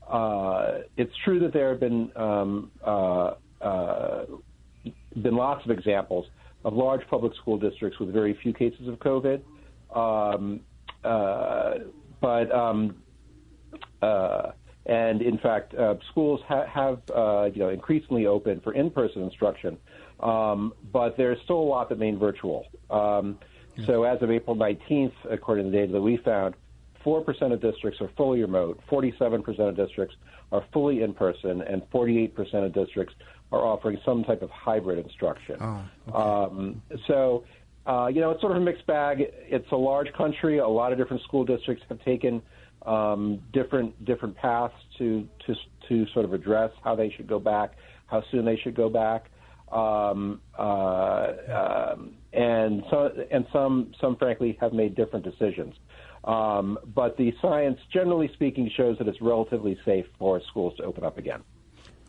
uh, 0.08 0.78
it's 0.96 1.12
true 1.24 1.38
that 1.40 1.52
there 1.52 1.70
have 1.70 1.80
been 1.80 2.10
um, 2.16 2.70
uh, 2.84 3.34
been 5.22 5.36
lots 5.36 5.64
of 5.64 5.70
examples 5.70 6.26
of 6.64 6.74
large 6.74 7.02
public 7.08 7.34
school 7.40 7.58
districts 7.58 7.98
with 8.00 8.12
very 8.12 8.38
few 8.42 8.52
cases 8.52 8.88
of 8.88 8.94
COVID, 9.00 9.42
um, 9.94 10.60
but 12.20 12.50
and 14.86 15.20
in 15.20 15.38
fact, 15.38 15.74
uh, 15.74 15.96
schools 16.10 16.40
ha- 16.46 16.66
have 16.66 17.00
uh, 17.14 17.50
you 17.52 17.60
know 17.60 17.68
increasingly 17.70 18.26
open 18.26 18.60
for 18.60 18.72
in-person 18.72 19.22
instruction, 19.22 19.76
um, 20.20 20.72
but 20.92 21.16
there's 21.16 21.38
still 21.44 21.58
a 21.58 21.68
lot 21.68 21.88
that 21.88 21.96
remain 21.96 22.18
virtual. 22.18 22.66
Um, 22.90 23.38
So 23.84 24.04
as 24.04 24.22
of 24.22 24.30
April 24.30 24.56
19th, 24.56 25.12
according 25.30 25.66
to 25.66 25.70
the 25.70 25.76
data 25.76 25.92
that 25.92 26.00
we 26.00 26.16
found, 26.18 26.54
four 27.04 27.20
percent 27.20 27.52
of 27.52 27.60
districts 27.60 28.00
are 28.00 28.08
fully 28.16 28.40
remote, 28.40 28.80
47 28.88 29.42
percent 29.42 29.68
of 29.68 29.76
districts 29.76 30.16
are 30.50 30.64
fully 30.72 31.02
in 31.02 31.12
person, 31.12 31.60
and 31.62 31.82
48 31.90 32.34
percent 32.34 32.64
of 32.64 32.72
districts 32.72 33.14
are 33.52 33.60
offering 33.60 33.98
some 34.04 34.24
type 34.24 34.40
of 34.40 34.50
hybrid 34.50 34.98
instruction. 35.04 35.56
Oh, 35.60 35.84
okay. 36.08 36.16
um, 36.16 36.82
so. 37.06 37.44
Uh, 37.88 38.08
you 38.08 38.20
know, 38.20 38.32
it's 38.32 38.40
sort 38.40 38.50
of 38.50 38.60
a 38.60 38.64
mixed 38.64 38.84
bag. 38.88 39.20
It's 39.48 39.70
a 39.70 39.76
large 39.76 40.12
country. 40.14 40.58
A 40.58 40.66
lot 40.66 40.90
of 40.90 40.98
different 40.98 41.22
school 41.22 41.44
districts 41.44 41.84
have 41.88 42.02
taken 42.04 42.42
um, 42.86 43.40
different 43.52 44.04
different 44.04 44.36
paths 44.36 44.74
to, 44.98 45.28
to 45.46 45.54
to 45.88 46.06
sort 46.12 46.24
of 46.24 46.32
address 46.32 46.70
how 46.82 46.94
they 46.94 47.10
should 47.10 47.26
go 47.26 47.38
back, 47.38 47.72
how 48.06 48.22
soon 48.30 48.44
they 48.44 48.56
should 48.56 48.74
go 48.74 48.88
back, 48.88 49.30
um, 49.72 50.40
uh, 50.58 51.32
um, 51.92 52.14
and 52.32 52.82
so 52.90 53.10
and 53.30 53.46
some 53.52 53.92
some 54.00 54.16
frankly 54.16 54.56
have 54.60 54.72
made 54.72 54.94
different 54.94 55.24
decisions. 55.24 55.74
Um, 56.24 56.78
but 56.92 57.16
the 57.16 57.32
science, 57.40 57.78
generally 57.92 58.28
speaking, 58.32 58.68
shows 58.76 58.98
that 58.98 59.06
it's 59.06 59.20
relatively 59.20 59.78
safe 59.84 60.06
for 60.18 60.40
schools 60.50 60.76
to 60.78 60.82
open 60.82 61.04
up 61.04 61.18
again. 61.18 61.42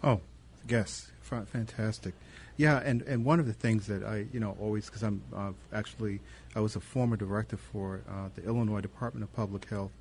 Oh, 0.04 0.22
yes, 0.68 1.12
fantastic. 1.22 2.16
Yeah, 2.58 2.82
and, 2.84 3.04
and 3.04 3.24
one 3.24 3.40
of 3.40 3.46
the 3.46 3.54
things 3.54 3.86
that 3.86 4.04
I, 4.04 4.26
you 4.34 4.40
know, 4.40 4.58
always, 4.60 4.88
because 4.88 5.04
I'm 5.04 5.22
uh, 5.36 5.52
actually, 5.72 6.20
I 6.56 6.60
was 6.62 6.76
a 6.76 6.80
former 6.80 7.16
director 7.16 7.58
for 7.58 8.02
uh, 8.10 8.30
the 8.34 8.44
Illinois 8.44 8.82
Department 8.82 9.24
of 9.24 9.32
Public 9.36 9.70
Health, 9.70 9.92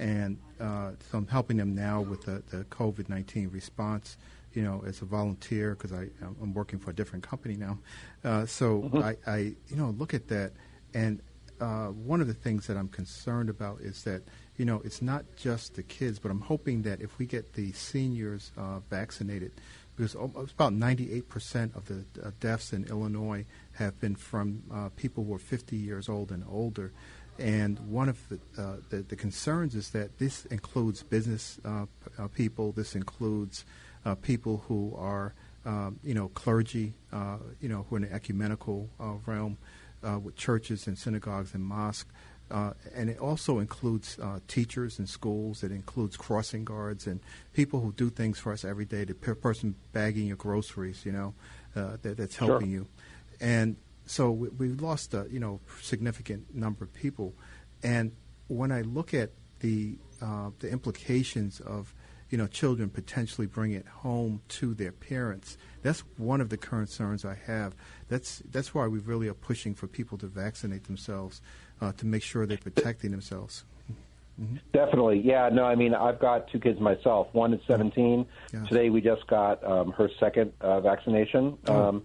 and 0.00 0.38
uh, 0.58 0.92
so 1.10 1.18
I'm 1.18 1.26
helping 1.26 1.58
them 1.58 1.74
now 1.74 2.00
with 2.00 2.22
the, 2.22 2.42
the 2.50 2.64
COVID 2.64 3.08
19 3.08 3.50
response. 3.50 4.16
You 4.52 4.62
know, 4.62 4.82
as 4.84 5.00
a 5.00 5.04
volunteer 5.04 5.76
because 5.76 5.92
I 5.92 6.08
I'm 6.42 6.52
working 6.54 6.80
for 6.80 6.90
a 6.90 6.92
different 6.92 7.22
company 7.22 7.54
now. 7.54 7.78
Uh, 8.24 8.46
so 8.46 8.82
mm-hmm. 8.82 8.98
I, 8.98 9.16
I 9.24 9.36
you 9.68 9.76
know 9.76 9.90
look 9.90 10.12
at 10.12 10.26
that, 10.28 10.54
and 10.92 11.20
uh, 11.60 11.88
one 11.88 12.20
of 12.20 12.26
the 12.26 12.34
things 12.34 12.66
that 12.66 12.76
I'm 12.76 12.88
concerned 12.88 13.48
about 13.48 13.80
is 13.80 14.02
that 14.04 14.22
you 14.56 14.64
know 14.64 14.82
it's 14.84 15.02
not 15.02 15.24
just 15.36 15.74
the 15.74 15.84
kids, 15.84 16.18
but 16.18 16.32
I'm 16.32 16.40
hoping 16.40 16.82
that 16.82 17.00
if 17.00 17.16
we 17.18 17.26
get 17.26 17.52
the 17.52 17.70
seniors 17.72 18.50
uh, 18.56 18.80
vaccinated, 18.90 19.52
because 19.96 20.14
about 20.14 20.72
98% 20.72 21.76
of 21.76 21.84
the 21.86 22.04
uh, 22.26 22.30
deaths 22.40 22.72
in 22.72 22.84
Illinois 22.86 23.44
have 23.72 24.00
been 24.00 24.16
from 24.16 24.62
uh, 24.72 24.88
people 24.96 25.24
who 25.24 25.34
are 25.34 25.38
50 25.38 25.76
years 25.76 26.08
old 26.08 26.32
and 26.32 26.42
older. 26.50 26.90
And 27.40 27.78
one 27.88 28.10
of 28.10 28.18
the, 28.28 28.38
uh, 28.62 28.76
the, 28.90 28.98
the, 28.98 29.16
concerns 29.16 29.74
is 29.74 29.90
that 29.90 30.18
this 30.18 30.44
includes 30.46 31.02
business 31.02 31.58
uh, 31.64 31.86
uh, 32.18 32.28
people. 32.28 32.72
This 32.72 32.94
includes 32.94 33.64
uh, 34.04 34.14
people 34.16 34.62
who 34.68 34.94
are, 34.94 35.32
um, 35.64 35.98
you 36.04 36.12
know, 36.12 36.28
clergy, 36.28 36.92
uh, 37.14 37.38
you 37.58 37.70
know, 37.70 37.86
who 37.88 37.96
are 37.96 37.98
in 37.98 38.04
the 38.04 38.12
ecumenical 38.12 38.90
uh, 39.00 39.14
realm 39.24 39.56
with 40.22 40.36
churches 40.36 40.86
and 40.86 40.98
synagogues 40.98 41.54
and 41.54 41.64
mosques. 41.64 42.12
and 42.50 43.08
it 43.08 43.18
also 43.18 43.58
includes 43.58 44.18
teachers 44.46 44.98
in 44.98 45.06
schools. 45.06 45.62
It 45.62 45.72
includes 45.72 46.18
crossing 46.18 46.64
guards 46.64 47.06
and 47.06 47.20
people 47.54 47.80
who 47.80 47.92
do 47.92 48.10
things 48.10 48.38
for 48.38 48.52
us 48.52 48.66
every 48.66 48.84
day. 48.84 49.04
The 49.04 49.14
person 49.14 49.74
bagging 49.92 50.26
your 50.26 50.36
groceries, 50.36 51.06
you 51.06 51.12
know, 51.12 51.34
that, 51.74 52.02
that's 52.02 52.36
helping 52.36 52.68
sure. 52.68 52.80
you. 52.80 52.86
And 53.40 53.76
so 54.10 54.32
we, 54.32 54.48
we've 54.48 54.82
lost 54.82 55.14
a 55.14 55.28
you 55.30 55.38
know 55.38 55.60
significant 55.80 56.52
number 56.52 56.82
of 56.82 56.92
people, 56.92 57.32
and 57.80 58.10
when 58.48 58.72
I 58.72 58.80
look 58.80 59.14
at 59.14 59.30
the 59.60 59.98
uh, 60.20 60.50
the 60.58 60.68
implications 60.68 61.60
of 61.60 61.94
you 62.28 62.36
know 62.36 62.48
children 62.48 62.90
potentially 62.90 63.46
bringing 63.46 63.78
it 63.78 63.86
home 63.86 64.42
to 64.48 64.74
their 64.74 64.90
parents, 64.90 65.56
that's 65.82 66.00
one 66.16 66.40
of 66.40 66.48
the 66.48 66.56
concerns 66.56 67.24
I 67.24 67.38
have. 67.46 67.76
That's 68.08 68.42
that's 68.50 68.74
why 68.74 68.88
we 68.88 68.98
really 68.98 69.28
are 69.28 69.34
pushing 69.34 69.76
for 69.76 69.86
people 69.86 70.18
to 70.18 70.26
vaccinate 70.26 70.84
themselves 70.84 71.40
uh, 71.80 71.92
to 71.92 72.04
make 72.04 72.24
sure 72.24 72.46
they're 72.46 72.58
protecting 72.58 73.12
themselves. 73.12 73.64
Mm-hmm. 74.40 74.56
Definitely, 74.72 75.20
yeah. 75.20 75.50
No, 75.52 75.64
I 75.64 75.74
mean, 75.74 75.94
I've 75.94 76.18
got 76.18 76.48
two 76.48 76.58
kids 76.58 76.80
myself. 76.80 77.28
One 77.32 77.52
is 77.52 77.60
17. 77.66 78.24
Yeah. 78.52 78.64
Today 78.64 78.88
we 78.88 79.02
just 79.02 79.26
got 79.26 79.62
um, 79.64 79.92
her 79.92 80.08
second 80.18 80.52
uh, 80.62 80.80
vaccination. 80.80 81.58
Oh, 81.66 81.88
um, 81.88 82.04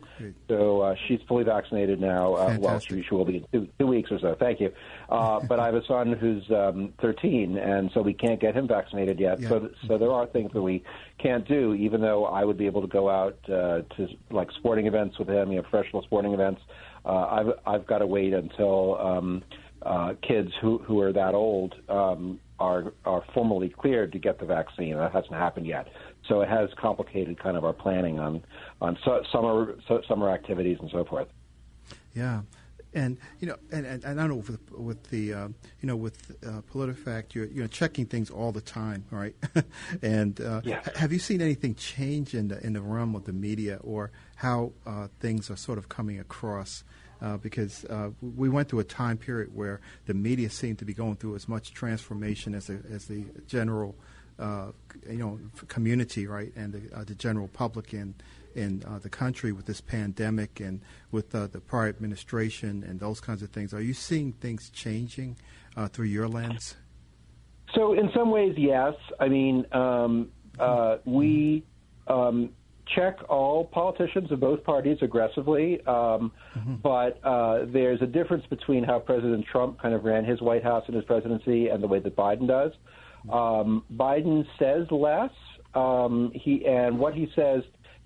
so 0.49 0.81
uh, 0.81 0.95
she's 1.07 1.21
fully 1.29 1.45
vaccinated 1.45 2.01
now. 2.01 2.33
Uh, 2.33 2.57
well, 2.59 2.79
she, 2.79 3.01
she, 3.03 3.15
will 3.15 3.23
be 3.23 3.37
in 3.37 3.45
two, 3.53 3.69
two 3.79 3.87
weeks 3.87 4.11
or 4.11 4.19
so. 4.19 4.35
Thank 4.37 4.59
you. 4.59 4.73
Uh, 5.07 5.39
but 5.47 5.61
I 5.61 5.67
have 5.67 5.75
a 5.75 5.85
son 5.85 6.11
who's 6.11 6.49
um, 6.51 6.93
13, 7.01 7.57
and 7.57 7.89
so 7.93 8.01
we 8.01 8.13
can't 8.13 8.41
get 8.41 8.53
him 8.53 8.67
vaccinated 8.67 9.17
yet. 9.17 9.39
Yeah. 9.39 9.49
So, 9.49 9.69
so 9.87 9.97
there 9.97 10.11
are 10.11 10.25
things 10.25 10.51
that 10.53 10.61
we 10.61 10.83
can't 11.19 11.47
do, 11.47 11.73
even 11.73 12.01
though 12.01 12.25
I 12.25 12.43
would 12.43 12.57
be 12.57 12.65
able 12.65 12.81
to 12.81 12.87
go 12.87 13.09
out 13.09 13.37
uh, 13.45 13.81
to 13.95 14.07
like 14.29 14.51
sporting 14.51 14.87
events 14.87 15.17
with 15.17 15.29
him, 15.29 15.51
you 15.51 15.57
know, 15.57 15.63
professional 15.63 16.01
sporting 16.03 16.33
events. 16.33 16.61
Uh, 17.05 17.27
I've 17.27 17.53
I've 17.65 17.85
got 17.85 17.99
to 17.99 18.07
wait 18.07 18.33
until. 18.33 18.97
Um, 18.99 19.43
uh, 19.85 20.13
kids 20.27 20.51
who, 20.61 20.79
who 20.79 20.99
are 20.99 21.13
that 21.13 21.33
old 21.33 21.75
um, 21.89 22.39
are 22.59 22.93
are 23.05 23.23
formally 23.33 23.69
cleared 23.69 24.11
to 24.13 24.19
get 24.19 24.39
the 24.39 24.45
vaccine. 24.45 24.95
That 24.97 25.11
hasn't 25.11 25.33
happened 25.33 25.67
yet, 25.67 25.87
so 26.27 26.41
it 26.41 26.49
has 26.49 26.69
complicated 26.77 27.41
kind 27.41 27.55
of 27.55 27.63
our 27.63 27.73
planning 27.73 28.19
on 28.19 28.43
on 28.81 28.97
su- 29.03 29.23
summer 29.31 29.75
su- 29.87 30.01
summer 30.07 30.29
activities 30.29 30.77
and 30.81 30.89
so 30.91 31.05
forth. 31.05 31.27
Yeah. 32.13 32.41
And 32.93 33.17
you 33.41 33.47
know, 33.47 33.57
and, 33.73 33.85
and, 33.85 34.05
and 34.05 34.21
I 34.21 34.27
know 34.27 34.35
with, 34.35 34.71
with 34.71 35.09
the 35.09 35.33
uh, 35.33 35.47
you 35.81 35.87
know 35.87 35.97
with 35.97 36.31
uh, 36.47 36.61
PolitiFact, 36.73 37.33
you're 37.33 37.45
you 37.47 37.61
know 37.61 37.67
checking 37.67 38.05
things 38.05 38.29
all 38.29 38.53
the 38.53 38.61
time, 38.61 39.03
right? 39.11 39.35
and 40.01 40.39
uh, 40.39 40.61
yeah. 40.63 40.81
have 40.95 41.11
you 41.11 41.19
seen 41.19 41.41
anything 41.41 41.75
change 41.75 42.33
in 42.33 42.47
the 42.47 42.65
in 42.65 42.71
the 42.71 42.81
realm 42.81 43.13
of 43.13 43.25
the 43.25 43.33
media 43.33 43.79
or 43.83 44.11
how 44.37 44.71
uh, 44.85 45.09
things 45.19 45.51
are 45.51 45.57
sort 45.57 45.77
of 45.77 45.89
coming 45.89 46.19
across? 46.19 46.85
Uh, 47.25 47.37
because 47.37 47.85
uh, 47.85 48.11
we 48.21 48.47
went 48.49 48.69
through 48.69 48.79
a 48.79 48.83
time 48.83 49.17
period 49.17 49.49
where 49.55 49.81
the 50.05 50.13
media 50.13 50.47
seemed 50.47 50.77
to 50.77 50.85
be 50.85 50.93
going 50.93 51.15
through 51.15 51.35
as 51.35 51.47
much 51.47 51.73
transformation 51.73 52.53
as 52.53 52.67
the, 52.67 52.79
as 52.93 53.05
the 53.05 53.25
general, 53.47 53.95
uh, 54.37 54.67
you 55.09 55.17
know, 55.17 55.39
community, 55.67 56.27
right, 56.27 56.53
and 56.55 56.73
the, 56.73 56.95
uh, 56.95 57.03
the 57.03 57.15
general 57.15 57.47
public 57.47 57.93
in 57.93 58.13
in 58.53 58.81
uh, 58.87 58.97
the 58.99 59.09
country 59.09 59.51
with 59.51 59.65
this 59.65 59.81
pandemic 59.81 60.61
and 60.61 60.79
with 61.11 61.35
uh, 61.35 61.45
the 61.47 61.59
prior 61.59 61.89
administration 61.89 62.85
and 62.87 63.01
those 63.01 63.19
kinds 63.19 63.43
of 63.43 63.49
things. 63.49 63.73
Are 63.73 63.81
you 63.81 63.93
seeing 63.93 64.31
things 64.31 64.69
changing 64.69 65.35
through 65.89 66.05
your 66.05 66.29
lens? 66.29 66.75
So, 67.73 67.91
in 67.91 68.09
some 68.15 68.31
ways, 68.31 68.55
yes. 68.57 68.93
I 69.19 69.27
mean, 69.27 69.65
um, 69.73 70.29
we. 71.03 71.63
Um, 72.07 72.51
check 72.93 73.17
all 73.29 73.65
politicians 73.65 74.31
of 74.31 74.39
both 74.39 74.63
parties 74.63 74.97
aggressively, 75.01 75.79
um, 75.85 76.31
mm-hmm. 76.55 76.75
but 76.75 77.19
uh, 77.23 77.65
there's 77.65 78.01
a 78.01 78.07
difference 78.07 78.45
between 78.47 78.83
how 78.83 78.99
President 78.99 79.45
Trump 79.51 79.81
kind 79.81 79.93
of 79.93 80.03
ran 80.03 80.25
his 80.25 80.41
White 80.41 80.63
House 80.63 80.83
and 80.87 80.95
his 80.95 81.05
presidency 81.05 81.69
and 81.69 81.81
the 81.81 81.87
way 81.87 81.99
that 81.99 82.15
Biden 82.15 82.47
does. 82.47 82.71
Um, 83.29 83.83
Biden 83.93 84.45
says 84.59 84.89
less. 84.91 85.31
Um, 85.73 86.31
he 86.33 86.65
and 86.65 86.99
what 86.99 87.13
he 87.13 87.29
says 87.35 87.63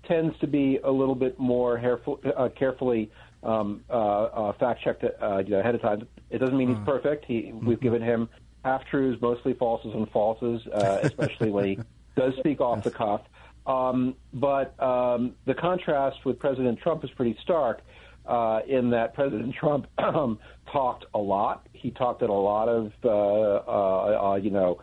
tends 0.08 0.36
to 0.40 0.46
be 0.46 0.78
a 0.82 0.90
little 0.90 1.14
bit 1.14 1.38
more 1.38 1.78
careful, 1.78 2.20
uh, 2.36 2.48
carefully 2.48 3.10
um, 3.42 3.82
uh, 3.88 3.92
uh, 3.92 4.52
fact 4.54 4.82
checked 4.82 5.04
uh, 5.04 5.38
you 5.38 5.50
know, 5.50 5.60
ahead 5.60 5.74
of 5.74 5.82
time. 5.82 6.06
It 6.30 6.38
doesn't 6.38 6.56
mean 6.56 6.68
he's 6.68 6.76
uh-huh. 6.78 6.86
perfect. 6.86 7.24
He, 7.26 7.42
mm-hmm. 7.42 7.66
We've 7.66 7.80
given 7.80 8.02
him 8.02 8.28
half 8.64 8.84
truths, 8.86 9.20
mostly 9.20 9.54
falses 9.54 9.94
and 9.94 10.10
falses, 10.10 10.66
uh, 10.72 11.00
especially 11.02 11.50
when 11.50 11.64
he 11.64 11.78
does 12.16 12.34
speak 12.36 12.60
off 12.60 12.82
the 12.82 12.90
cuff. 12.90 13.22
Um, 13.66 14.14
but 14.32 14.80
um, 14.82 15.34
the 15.46 15.54
contrast 15.54 16.16
with 16.24 16.38
President 16.38 16.78
Trump 16.80 17.04
is 17.04 17.10
pretty 17.16 17.36
stark 17.42 17.82
uh, 18.26 18.60
in 18.68 18.90
that 18.90 19.14
President 19.14 19.54
Trump 19.58 19.86
um, 19.98 20.38
talked 20.72 21.04
a 21.14 21.18
lot. 21.18 21.66
He 21.72 21.90
talked 21.90 22.22
at 22.22 22.30
a 22.30 22.32
lot 22.32 22.68
of, 22.68 22.92
uh, 23.04 23.08
uh, 23.08 24.32
uh, 24.32 24.36
you 24.36 24.50
know, 24.50 24.80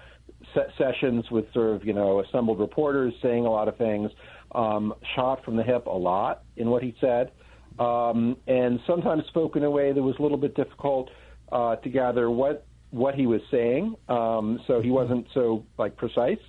se- 0.54 0.72
sessions 0.78 1.26
with 1.32 1.46
sort 1.54 1.76
of, 1.76 1.86
you 1.86 1.94
know, 1.94 2.22
assembled 2.22 2.60
reporters 2.60 3.14
saying 3.22 3.46
a 3.46 3.52
lot 3.52 3.68
of 3.68 3.78
things, 3.78 4.12
um, 4.54 4.94
shot 5.16 5.44
from 5.44 5.56
the 5.58 5.64
hip 5.64 5.88
a 5.88 5.90
lot 5.90 6.44
in 6.56 6.70
what 6.70 6.84
he 6.84 6.96
said. 7.02 7.32
um, 7.80 8.38
and 8.48 8.80
sometimes 8.88 9.24
spoke 9.28 9.56
in 9.56 9.64
a 9.64 9.70
way 9.70 9.94
that 9.94 10.02
was 10.02 10.16
a 10.20 10.22
little 10.22 10.38
bit 10.38 10.56
difficult 10.56 11.10
uh, 11.52 11.76
to 11.78 11.90
gather 11.90 12.30
what 12.30 12.66
what 12.92 13.16
he 13.16 13.28
was 13.28 13.42
saying. 13.52 13.96
Um, 14.08 14.60
so 14.66 14.82
he 14.82 14.90
wasn't 14.90 15.28
so 15.34 15.66
like 15.78 15.96
precise, 15.98 16.40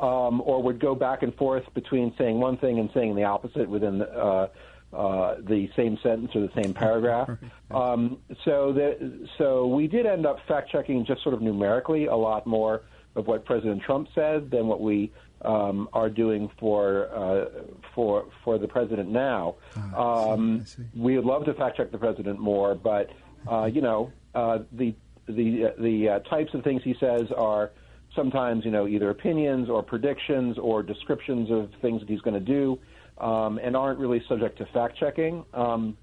um, 0.00 0.40
or 0.42 0.62
would 0.62 0.80
go 0.80 0.94
back 0.94 1.22
and 1.22 1.34
forth 1.36 1.64
between 1.74 2.14
saying 2.18 2.38
one 2.38 2.56
thing 2.58 2.78
and 2.78 2.90
saying 2.92 3.16
the 3.16 3.24
opposite 3.24 3.68
within 3.68 3.98
the, 3.98 4.08
uh, 4.10 4.48
uh, 4.92 5.36
the 5.40 5.68
same 5.76 5.98
sentence 6.02 6.30
or 6.34 6.40
the 6.40 6.62
same 6.62 6.72
paragraph. 6.74 7.30
Um, 7.68 8.18
so 8.44 8.72
the, 8.72 9.26
so 9.38 9.66
we 9.66 9.88
did 9.88 10.06
end 10.06 10.24
up 10.24 10.38
fact 10.46 10.70
checking 10.70 11.04
just 11.04 11.20
sort 11.24 11.34
of 11.34 11.42
numerically 11.42 12.06
a 12.06 12.14
lot 12.14 12.46
more 12.46 12.82
of 13.16 13.26
what 13.26 13.44
President 13.44 13.82
Trump 13.82 14.06
said 14.14 14.52
than 14.52 14.68
what 14.68 14.80
we 14.80 15.10
um, 15.42 15.88
are 15.92 16.08
doing 16.08 16.50
for 16.58 17.08
uh, 17.14 17.64
for 17.94 18.26
for 18.44 18.58
the 18.58 18.68
president 18.68 19.10
now. 19.10 19.56
Ah, 19.76 20.30
um, 20.32 20.64
we 20.94 21.16
would 21.16 21.24
love 21.24 21.44
to 21.46 21.54
fact 21.54 21.76
check 21.76 21.90
the 21.90 21.98
president 21.98 22.38
more, 22.38 22.74
but 22.74 23.10
uh, 23.50 23.64
you 23.64 23.80
know 23.80 24.12
uh, 24.34 24.60
the 24.72 24.94
the 25.26 25.72
the 25.78 26.08
uh, 26.08 26.18
types 26.20 26.54
of 26.54 26.62
things 26.62 26.82
he 26.84 26.94
says 26.98 27.22
are 27.36 27.72
sometimes 28.16 28.64
you 28.64 28.70
know 28.70 28.88
either 28.88 29.10
opinions 29.10 29.68
or 29.68 29.82
predictions 29.82 30.58
or 30.58 30.82
descriptions 30.82 31.50
of 31.50 31.70
things 31.82 32.00
that 32.00 32.08
he's 32.08 32.20
going 32.22 32.34
to 32.34 32.40
do, 32.40 32.78
um, 33.18 33.58
and 33.62 33.76
aren't 33.76 33.98
really 33.98 34.22
subject 34.28 34.58
to 34.58 34.66
fact 34.66 34.98
checking. 34.98 35.44
Um, 35.54 35.96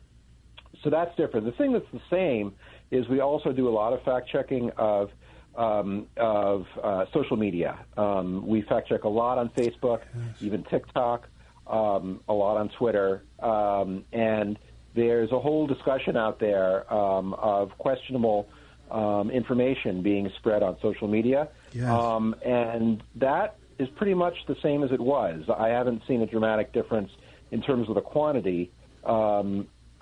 so 0.84 0.90
that's 0.90 1.16
different. 1.16 1.46
The 1.46 1.52
thing 1.54 1.74
that's 1.74 1.86
the 1.92 2.02
same 2.10 2.54
is 2.92 3.08
we 3.10 3.20
also 3.20 3.52
do 3.52 3.68
a 3.68 3.72
lot 3.72 3.94
of 3.94 4.02
fact 4.04 4.30
checking 4.30 4.70
of 4.78 5.10
um, 5.56 6.08
of 6.18 6.66
uh, 6.82 7.06
social 7.14 7.38
media. 7.38 7.78
Um, 7.98 8.46
we 8.48 8.62
fact 8.64 8.90
check 8.90 9.04
a 9.04 9.10
lot 9.10 9.38
on 9.38 9.50
Facebook, 9.50 10.02
yes. 10.16 10.36
even 10.42 10.64
TikTok, 10.64 11.28
um, 11.68 12.22
a 12.28 12.34
lot 12.34 12.58
on 12.58 12.70
Twitter, 12.70 13.24
um, 13.40 14.04
and 14.14 14.58
there's 14.96 15.32
a 15.32 15.40
whole 15.40 15.68
discussion 15.68 16.18
out 16.18 16.40
there 16.40 16.92
um, 16.94 17.34
of 17.36 17.72
questionable 17.78 18.48
um, 18.92 19.32
information 19.32 20.02
being 20.02 20.30
spread 20.38 20.64
on 20.64 20.78
social 20.82 21.08
media, 21.08 21.50
yes. 21.72 21.88
and 22.46 23.02
that 23.16 23.58
is 23.80 23.90
pretty 23.96 24.14
much 24.14 24.36
the 24.48 24.56
same 24.62 24.84
as 24.84 24.92
it 24.92 25.02
was. 25.02 25.44
I 25.50 25.70
haven't 25.70 26.04
seen 26.08 26.22
a 26.22 26.28
dramatic 26.28 26.74
difference 26.74 27.12
in 27.52 27.62
terms 27.62 27.90
of 27.90 27.96
the 27.96 28.02
quantity 28.02 28.72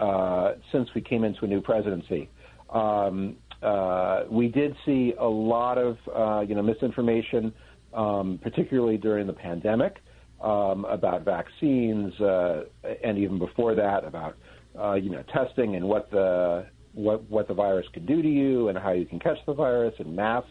uh, 0.02 0.54
since 0.72 0.90
we 0.96 1.02
came 1.02 1.24
into 1.24 1.46
a 1.46 1.48
new 1.48 1.62
presidency. 1.62 2.30
Um, 2.72 3.38
uh, 3.62 4.24
we 4.30 4.48
did 4.48 4.76
see 4.86 5.14
a 5.18 5.28
lot 5.28 5.78
of 5.78 5.98
uh, 6.14 6.42
you 6.42 6.56
know 6.56 6.64
misinformation, 6.64 7.54
um, 7.94 8.40
particularly 8.42 8.98
during 8.98 9.28
the 9.28 9.34
pandemic, 9.34 9.98
um, 10.42 10.86
about 10.86 11.24
vaccines, 11.24 12.20
uh, 12.20 12.64
and 13.04 13.20
even 13.20 13.38
before 13.38 13.76
that 13.76 14.04
about 14.04 14.36
uh, 14.80 14.94
you 14.94 15.12
know 15.12 15.24
testing 15.32 15.76
and 15.76 15.88
what 15.88 16.10
the 16.10 16.66
what 16.94 17.30
what 17.30 17.48
the 17.48 17.54
virus 17.54 17.86
can 17.94 18.06
do 18.06 18.22
to 18.22 18.28
you 18.28 18.68
and 18.68 18.78
how 18.78 18.92
you 18.92 19.06
can 19.06 19.20
catch 19.20 19.38
the 19.46 19.54
virus 19.54 19.94
and 20.00 20.16
masks 20.16 20.50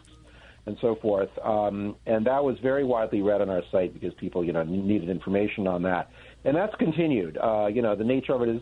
and 0.65 0.77
so 0.79 0.95
forth. 1.01 1.29
Um, 1.43 1.95
and 2.05 2.25
that 2.27 2.43
was 2.43 2.57
very 2.59 2.83
widely 2.83 3.21
read 3.21 3.41
on 3.41 3.49
our 3.49 3.63
site 3.71 3.93
because 3.93 4.13
people 4.15 4.43
you 4.43 4.53
know 4.53 4.63
needed 4.63 5.09
information 5.09 5.67
on 5.67 5.83
that, 5.83 6.09
and 6.45 6.55
that's 6.55 6.75
continued. 6.75 7.37
Uh, 7.37 7.67
you 7.67 7.81
know 7.81 7.95
the 7.95 8.03
nature 8.03 8.33
of 8.33 8.41
it 8.41 8.61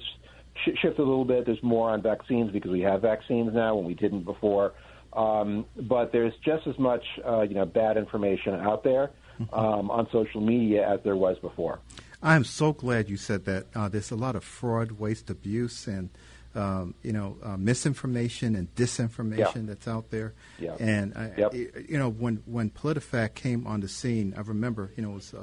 sh- 0.65 0.77
shifted 0.81 0.99
a 0.99 1.03
little 1.03 1.25
bit. 1.25 1.45
There's 1.45 1.63
more 1.63 1.89
on 1.89 2.01
vaccines 2.01 2.51
because 2.51 2.71
we 2.71 2.81
have 2.81 3.01
vaccines 3.01 3.53
now 3.53 3.75
when 3.75 3.85
we 3.85 3.93
didn't 3.93 4.23
before. 4.23 4.73
Um, 5.13 5.65
but 5.75 6.11
there's 6.11 6.33
just 6.45 6.67
as 6.67 6.77
much, 6.77 7.03
uh, 7.27 7.41
you 7.41 7.55
know, 7.55 7.65
bad 7.65 7.97
information 7.97 8.53
out 8.53 8.83
there 8.83 9.09
um, 9.53 9.89
on 9.89 10.07
social 10.11 10.41
media 10.41 10.87
as 10.87 10.99
there 11.03 11.15
was 11.15 11.37
before. 11.39 11.79
I'm 12.21 12.43
so 12.43 12.73
glad 12.73 13.09
you 13.09 13.17
said 13.17 13.45
that. 13.45 13.67
Uh, 13.73 13.87
there's 13.87 14.11
a 14.11 14.15
lot 14.15 14.35
of 14.35 14.43
fraud, 14.43 14.93
waste, 14.93 15.29
abuse, 15.29 15.87
and 15.87 16.09
um, 16.55 16.95
you 17.03 17.13
know, 17.13 17.38
uh, 17.43 17.57
misinformation 17.57 18.55
and 18.55 18.73
disinformation 18.75 19.55
yeah. 19.55 19.62
that's 19.65 19.88
out 19.88 20.09
there. 20.09 20.33
Yeah. 20.59 20.75
And 20.79 21.15
I, 21.15 21.31
yep. 21.38 21.53
you 21.53 21.97
know, 21.97 22.09
when 22.09 22.41
when 22.45 22.69
PolitiFact 22.69 23.35
came 23.35 23.67
on 23.67 23.81
the 23.81 23.88
scene, 23.88 24.33
I 24.35 24.41
remember, 24.41 24.91
you 24.95 25.03
know, 25.03 25.12
it 25.12 25.15
was 25.15 25.33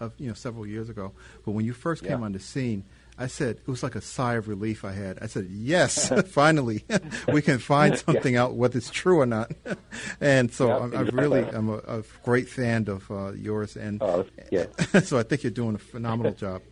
uh, 0.00 0.08
you 0.18 0.28
know 0.28 0.34
several 0.34 0.66
years 0.66 0.88
ago. 0.88 1.12
But 1.44 1.52
when 1.52 1.64
you 1.64 1.72
first 1.72 2.02
came 2.02 2.20
yeah. 2.20 2.24
on 2.24 2.32
the 2.32 2.40
scene, 2.40 2.84
I 3.18 3.26
said 3.26 3.58
it 3.58 3.68
was 3.68 3.82
like 3.82 3.94
a 3.94 4.00
sigh 4.00 4.34
of 4.34 4.48
relief 4.48 4.84
I 4.84 4.92
had. 4.92 5.18
I 5.20 5.26
said, 5.26 5.46
"Yes, 5.50 6.10
finally, 6.28 6.84
we 7.32 7.42
can 7.42 7.58
find 7.58 7.98
something 7.98 8.34
yeah. 8.34 8.44
out 8.44 8.54
whether 8.54 8.78
it's 8.78 8.90
true 8.90 9.20
or 9.20 9.26
not." 9.26 9.52
and 10.20 10.52
so 10.52 10.72
I'm, 10.72 10.94
I'm, 10.94 11.06
really 11.08 11.42
I'm 11.42 11.68
a, 11.68 11.78
a, 11.86 12.02
great 12.24 12.48
fan 12.48 12.88
of 12.88 13.10
uh, 13.10 13.32
yours, 13.32 13.76
and 13.76 14.02
oh, 14.02 14.24
yeah. 14.50 14.66
so 15.02 15.18
I 15.18 15.22
think 15.22 15.42
you're 15.42 15.50
doing 15.50 15.74
a 15.74 15.78
phenomenal 15.78 16.32
job. 16.32 16.62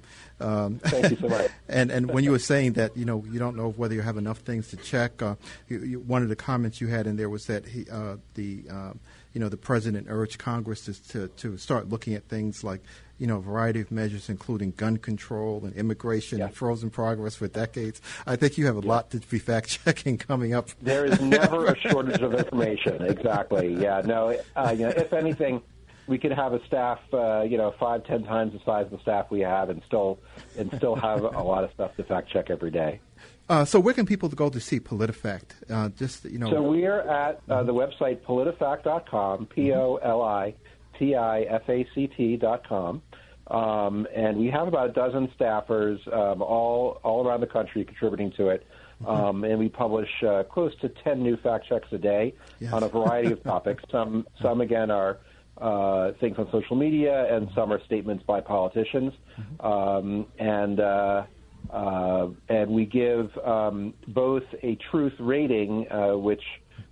Um, 0.41 0.79
Thank 0.79 1.11
you 1.11 1.17
so 1.19 1.29
much. 1.29 1.51
and 1.69 1.91
and 1.91 2.11
when 2.11 2.25
you 2.25 2.31
were 2.31 2.39
saying 2.39 2.73
that 2.73 2.97
you 2.97 3.05
know 3.05 3.23
you 3.31 3.39
don't 3.39 3.57
know 3.57 3.71
whether 3.73 3.95
you 3.95 4.01
have 4.01 4.17
enough 4.17 4.39
things 4.39 4.69
to 4.69 4.77
check, 4.79 5.21
uh, 5.21 5.35
you, 5.69 5.79
you, 5.81 6.01
one 6.01 6.23
of 6.23 6.31
the 6.31 6.37
comments 6.37 6.81
you 6.81 6.89
had 6.89 7.07
in 7.07 7.17
there 7.17 7.29
was 7.29 7.47
that 7.47 7.67
he 7.67 7.85
uh, 7.91 8.17
the 8.35 8.65
uh, 8.71 8.93
you 9.35 9.41
know 9.41 9.51
the 9.51 9.59
president 9.59 10.07
urged 10.09 10.39
Congress 10.39 10.87
to, 10.87 11.09
to 11.09 11.29
to 11.29 11.59
start 11.59 11.91
looking 11.91 12.15
at 12.15 12.25
things 12.25 12.65
like 12.65 12.83
you 13.21 13.27
know, 13.27 13.37
a 13.37 13.41
variety 13.41 13.81
of 13.81 13.93
measures, 13.93 14.29
including 14.29 14.73
gun 14.73 14.97
control 14.97 15.63
and 15.65 15.75
immigration 15.77 16.39
yeah. 16.39 16.47
and 16.47 16.55
frozen 16.55 16.89
progress 16.91 17.37
for 17.37 17.47
decades. 17.47 18.01
I 18.27 18.35
think 18.35 18.57
you 18.57 18.67
have 18.67 18.79
a 18.79 18.81
yeah. 18.81 18.89
lot 18.89 19.11
to 19.11 19.19
be 19.19 19.39
fact 19.39 19.69
checking 19.85 20.19
coming 20.19 20.55
up. 20.55 20.71
There 20.81 21.05
is 21.05 21.21
never 21.21 21.67
a 21.67 21.79
shortage 21.89 22.23
of 22.23 22.35
information. 22.35 23.03
Exactly. 23.03 23.75
Yeah. 23.75 24.01
No. 24.05 24.37
Uh, 24.57 24.75
you 24.77 24.87
know, 24.87 24.95
if 24.97 25.13
anything, 25.13 25.61
we 26.07 26.19
could 26.19 26.33
have 26.33 26.55
a 26.55 26.67
staff, 26.67 26.99
uh, 27.13 27.43
you 27.43 27.59
know, 27.59 27.75
five, 27.79 28.05
ten 28.05 28.25
times 28.25 28.55
the 28.55 28.61
size 28.65 28.87
of 28.87 28.93
the 28.93 29.01
staff 29.01 29.31
we 29.31 29.41
have, 29.41 29.69
and 29.69 29.83
still, 29.87 30.19
and 30.59 30.73
still 30.75 30.97
have 30.97 31.23
a 31.23 31.43
lot 31.43 31.63
of 31.63 31.71
stuff 31.73 31.95
to 31.97 32.03
fact 32.03 32.31
check 32.31 32.51
every 32.51 32.71
day. 32.71 33.01
Uh, 33.49 33.65
so 33.65 33.79
where 33.79 33.95
can 33.95 34.07
people 34.07 34.29
go 34.29 34.49
to 34.49 34.61
see 34.61 34.81
PolitiFact? 34.81 35.69
Uh, 35.69 35.89
just 35.91 36.25
you 36.25 36.39
know. 36.39 36.51
So 36.51 36.63
we 36.63 36.87
are 36.87 37.03
at 37.03 37.41
uh, 37.49 37.63
the 37.65 37.75
website 37.75 38.21
politifact.com, 38.23 39.47
p 39.47 39.73
o 39.73 39.97
l 39.97 40.23
i 40.23 40.55
t 40.99 41.15
i 41.15 41.43
f 41.43 41.69
a 41.69 41.87
c 41.95 42.07
t 42.07 42.37
dot 42.37 42.67
com. 42.69 43.03
Um, 43.51 44.07
and 44.15 44.39
we 44.39 44.47
have 44.49 44.69
about 44.69 44.91
a 44.91 44.93
dozen 44.93 45.29
staffers 45.39 45.99
um, 46.15 46.41
all 46.41 47.01
all 47.03 47.27
around 47.27 47.41
the 47.41 47.47
country 47.47 47.85
contributing 47.85 48.33
to 48.37 48.49
it. 48.49 48.67
Mm-hmm. 49.03 49.11
Um, 49.11 49.45
and 49.45 49.59
we 49.59 49.69
publish 49.69 50.09
uh, 50.23 50.43
close 50.45 50.73
to 50.83 50.89
10 50.89 51.23
new 51.23 51.37
fact 51.39 51.67
checks 51.67 51.89
a 51.93 51.99
day 51.99 52.35
yes. 52.59 52.73
on 52.73 52.83
a 52.83 52.89
variety 52.89 53.33
of 53.33 53.43
topics. 53.45 53.83
Some, 53.91 54.27
some 54.43 54.61
again, 54.61 54.91
are 54.91 55.19
uh, 55.57 56.13
things 56.21 56.37
on 56.39 56.51
social 56.53 56.77
media, 56.77 57.35
and 57.35 57.49
some 57.55 57.73
are 57.73 57.83
statements 57.85 58.25
by 58.27 58.41
politicians. 58.41 59.13
Mm-hmm. 59.39 59.67
Um, 59.67 60.27
and 60.39 60.81
uh, 60.81 61.25
uh, 61.71 62.29
and 62.49 62.71
we 62.71 62.87
give 62.87 63.37
um, 63.39 63.95
both 64.09 64.43
a 64.63 64.77
truth 64.91 65.15
rating, 65.19 65.91
uh, 65.91 66.17
which 66.17 66.43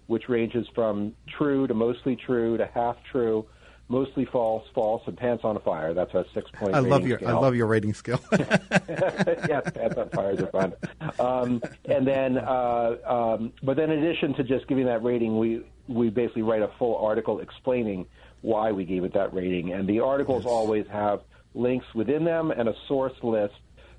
which 0.06 0.28
ranges 0.28 0.66
from 0.74 1.14
true 1.36 1.66
to 1.66 1.74
mostly 1.74 2.16
true 2.16 2.56
to 2.56 2.66
half 2.72 2.96
true, 3.12 3.44
mostly 3.88 4.24
false, 4.26 4.64
false, 4.74 5.02
and 5.06 5.16
pants 5.16 5.44
on 5.44 5.56
a 5.56 5.60
fire. 5.60 5.94
That's 5.94 6.12
a 6.14 6.24
six 6.34 6.50
point. 6.52 6.74
I 6.74 6.80
love 6.80 7.06
your 7.06 7.18
scale. 7.18 7.28
I 7.30 7.40
love 7.40 7.54
your 7.54 7.66
rating 7.66 7.94
scale. 7.94 8.20
yes, 8.32 9.70
pants 9.74 9.96
on 9.96 10.08
fires 10.10 10.40
are 10.40 10.50
fun. 10.50 10.74
Um, 11.18 11.62
and 11.86 12.06
then, 12.06 12.38
uh, 12.38 12.96
um, 13.06 13.52
but 13.62 13.76
then 13.76 13.90
in 13.90 14.04
addition 14.04 14.34
to 14.34 14.44
just 14.44 14.66
giving 14.68 14.86
that 14.86 15.02
rating, 15.02 15.38
we 15.38 15.64
we 15.88 16.10
basically 16.10 16.42
write 16.42 16.62
a 16.62 16.70
full 16.78 16.96
article 16.96 17.40
explaining 17.40 18.06
why 18.42 18.70
we 18.70 18.84
gave 18.84 19.04
it 19.04 19.14
that 19.14 19.32
rating, 19.34 19.72
and 19.72 19.88
the 19.88 20.00
articles 20.00 20.44
yes. 20.44 20.52
always 20.52 20.86
have 20.88 21.22
links 21.54 21.86
within 21.94 22.24
them 22.24 22.50
and 22.50 22.68
a 22.68 22.74
source 22.86 23.14
list. 23.22 23.54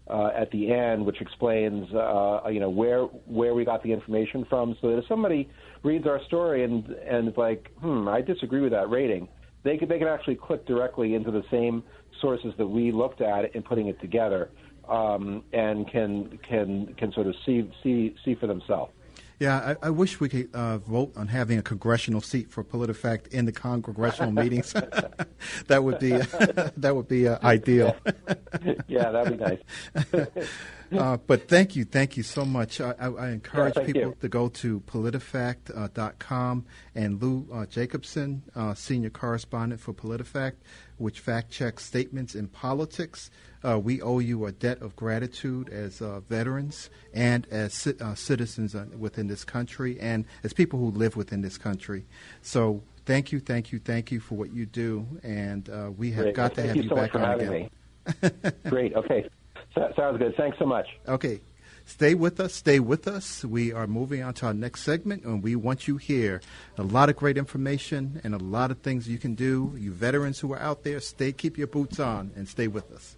Uh, 0.08 0.32
at 0.36 0.49
the 0.49 0.71
end, 0.71 1.06
which 1.06 1.21
explains, 1.21 1.93
uh, 1.93 2.41
you 2.52 2.60
know, 2.60 2.71
where 2.71 3.04
where 3.28 3.54
we 3.54 3.63
got 3.63 3.84
the 3.84 3.93
information 3.93 4.43
from, 4.49 4.75
so 4.82 4.89
that 4.89 4.97
if 4.97 5.08
somebody 5.08 5.47
reads 5.84 6.08
our 6.08 6.19
story 6.23 6.63
and 6.63 6.89
and 7.06 7.28
is 7.28 7.38
like, 7.38 7.71
hmm, 7.80 8.08
I 8.08 8.21
disagree 8.21 8.62
with 8.62 8.71
that 8.71 8.89
rating, 8.89 9.28
they 9.63 9.77
could 9.77 9.89
they 9.89 9.99
can 9.99 10.07
actually 10.07 10.35
click 10.35 10.65
directly 10.65 11.15
into 11.15 11.31
the 11.31 11.43
same 11.51 11.83
sources 12.21 12.53
that 12.57 12.67
we 12.67 12.91
looked 12.91 13.21
at 13.21 13.53
in 13.55 13.63
putting 13.63 13.87
it 13.87 13.99
together, 14.01 14.51
um, 14.87 15.43
and 15.53 15.89
can 15.89 16.39
can 16.47 16.93
can 16.97 17.11
sort 17.13 17.27
of 17.27 17.35
see 17.45 17.69
see 17.83 18.15
see 18.23 18.35
for 18.35 18.47
themselves. 18.47 18.93
Yeah, 19.39 19.75
I, 19.82 19.88
I 19.88 19.89
wish 19.89 20.19
we 20.19 20.28
could 20.28 20.49
uh, 20.54 20.80
vote 20.80 21.13
on 21.15 21.30
having 21.30 21.58
a 21.58 21.62
congressional 21.62 22.19
seat 22.19 22.52
for 22.52 22.62
PolitiFact 22.62 23.30
in 23.30 23.45
the 23.45 23.54
congressional 23.54 24.32
meetings. 24.32 24.73
that 25.67 25.84
would 25.84 25.99
be 25.99 26.12
that 26.78 26.93
would 26.93 27.08
be 27.08 27.28
uh, 27.28 27.39
ideal. 27.41 27.95
yeah, 28.88 29.12
that'd 29.12 29.38
be 29.38 29.43
nice. 29.43 30.49
Uh, 30.91 31.17
but 31.28 31.47
thank 31.47 31.75
you, 31.75 31.86
thank 31.86 32.17
you 32.17 32.23
so 32.23 32.43
much. 32.43 32.82
I, 32.82 32.93
I, 32.99 33.08
I 33.08 33.30
encourage 33.30 33.75
yeah, 33.78 33.84
people 33.84 34.02
you. 34.02 34.17
to 34.21 34.28
go 34.28 34.49
to 34.49 34.80
politifact.com 34.82 36.65
uh, 36.67 36.99
and 36.99 37.21
Lou 37.21 37.47
uh, 37.54 37.65
Jacobson, 37.67 38.43
uh, 38.56 38.73
senior 38.73 39.12
correspondent 39.12 39.80
for 39.80 39.93
PolitiFact, 39.93 40.56
which 40.97 41.19
fact 41.19 41.52
checks 41.52 41.86
statements 41.86 42.36
in 42.36 42.47
politics. 42.47 43.30
Uh, 43.63 43.79
we 43.79 44.01
owe 44.01 44.19
you 44.19 44.45
a 44.45 44.51
debt 44.51 44.81
of 44.81 44.95
gratitude 44.95 45.69
as 45.69 46.01
uh, 46.01 46.19
veterans 46.21 46.89
and 47.13 47.47
as 47.51 47.73
ci- 47.73 47.93
citizens 48.15 48.75
within 48.97 49.27
this 49.27 49.43
country 49.43 49.99
and 49.99 50.25
as 50.43 50.53
people 50.53 50.79
who 50.79 50.91
live 50.91 51.15
within 51.15 51.41
this 51.41 51.57
country. 51.57 52.05
So 52.41 52.81
thank 53.05 53.31
you, 53.31 53.39
thank 53.39 53.71
you, 53.71 53.79
thank 53.79 54.11
you 54.11 54.19
for 54.19 54.35
what 54.35 54.51
you 54.53 54.65
do, 54.65 55.05
and 55.23 55.67
we 55.97 56.11
have 56.11 56.25
Great. 56.25 56.35
got 56.35 56.55
to 56.55 56.61
have 56.61 56.75
you, 56.75 56.83
you 56.83 56.89
so 56.89 56.95
back 56.95 57.15
on 57.15 57.39
again. 57.39 57.69
Great. 58.69 58.93
Okay. 58.95 59.29
sounds 59.75 60.17
good. 60.17 60.35
Thanks 60.35 60.57
so 60.57 60.65
much. 60.65 60.87
Okay. 61.07 61.41
Stay 61.85 62.13
with 62.13 62.39
us. 62.39 62.53
Stay 62.53 62.79
with 62.79 63.07
us. 63.07 63.43
We 63.43 63.73
are 63.73 63.87
moving 63.87 64.21
on 64.21 64.35
to 64.35 64.45
our 64.45 64.53
next 64.53 64.83
segment, 64.83 65.23
and 65.23 65.41
we 65.41 65.55
want 65.55 65.87
you 65.87 65.97
here. 65.97 66.39
A 66.77 66.83
lot 66.83 67.09
of 67.09 67.15
great 67.15 67.35
information 67.35 68.21
and 68.23 68.35
a 68.35 68.37
lot 68.37 68.69
of 68.69 68.77
things 68.81 69.09
you 69.09 69.17
can 69.17 69.33
do. 69.33 69.73
You 69.75 69.91
veterans 69.91 70.39
who 70.39 70.53
are 70.53 70.59
out 70.59 70.83
there, 70.83 70.99
stay, 70.99 71.31
keep 71.31 71.57
your 71.57 71.65
boots 71.65 71.99
on, 71.99 72.31
and 72.35 72.47
stay 72.47 72.67
with 72.67 72.91
us. 72.91 73.17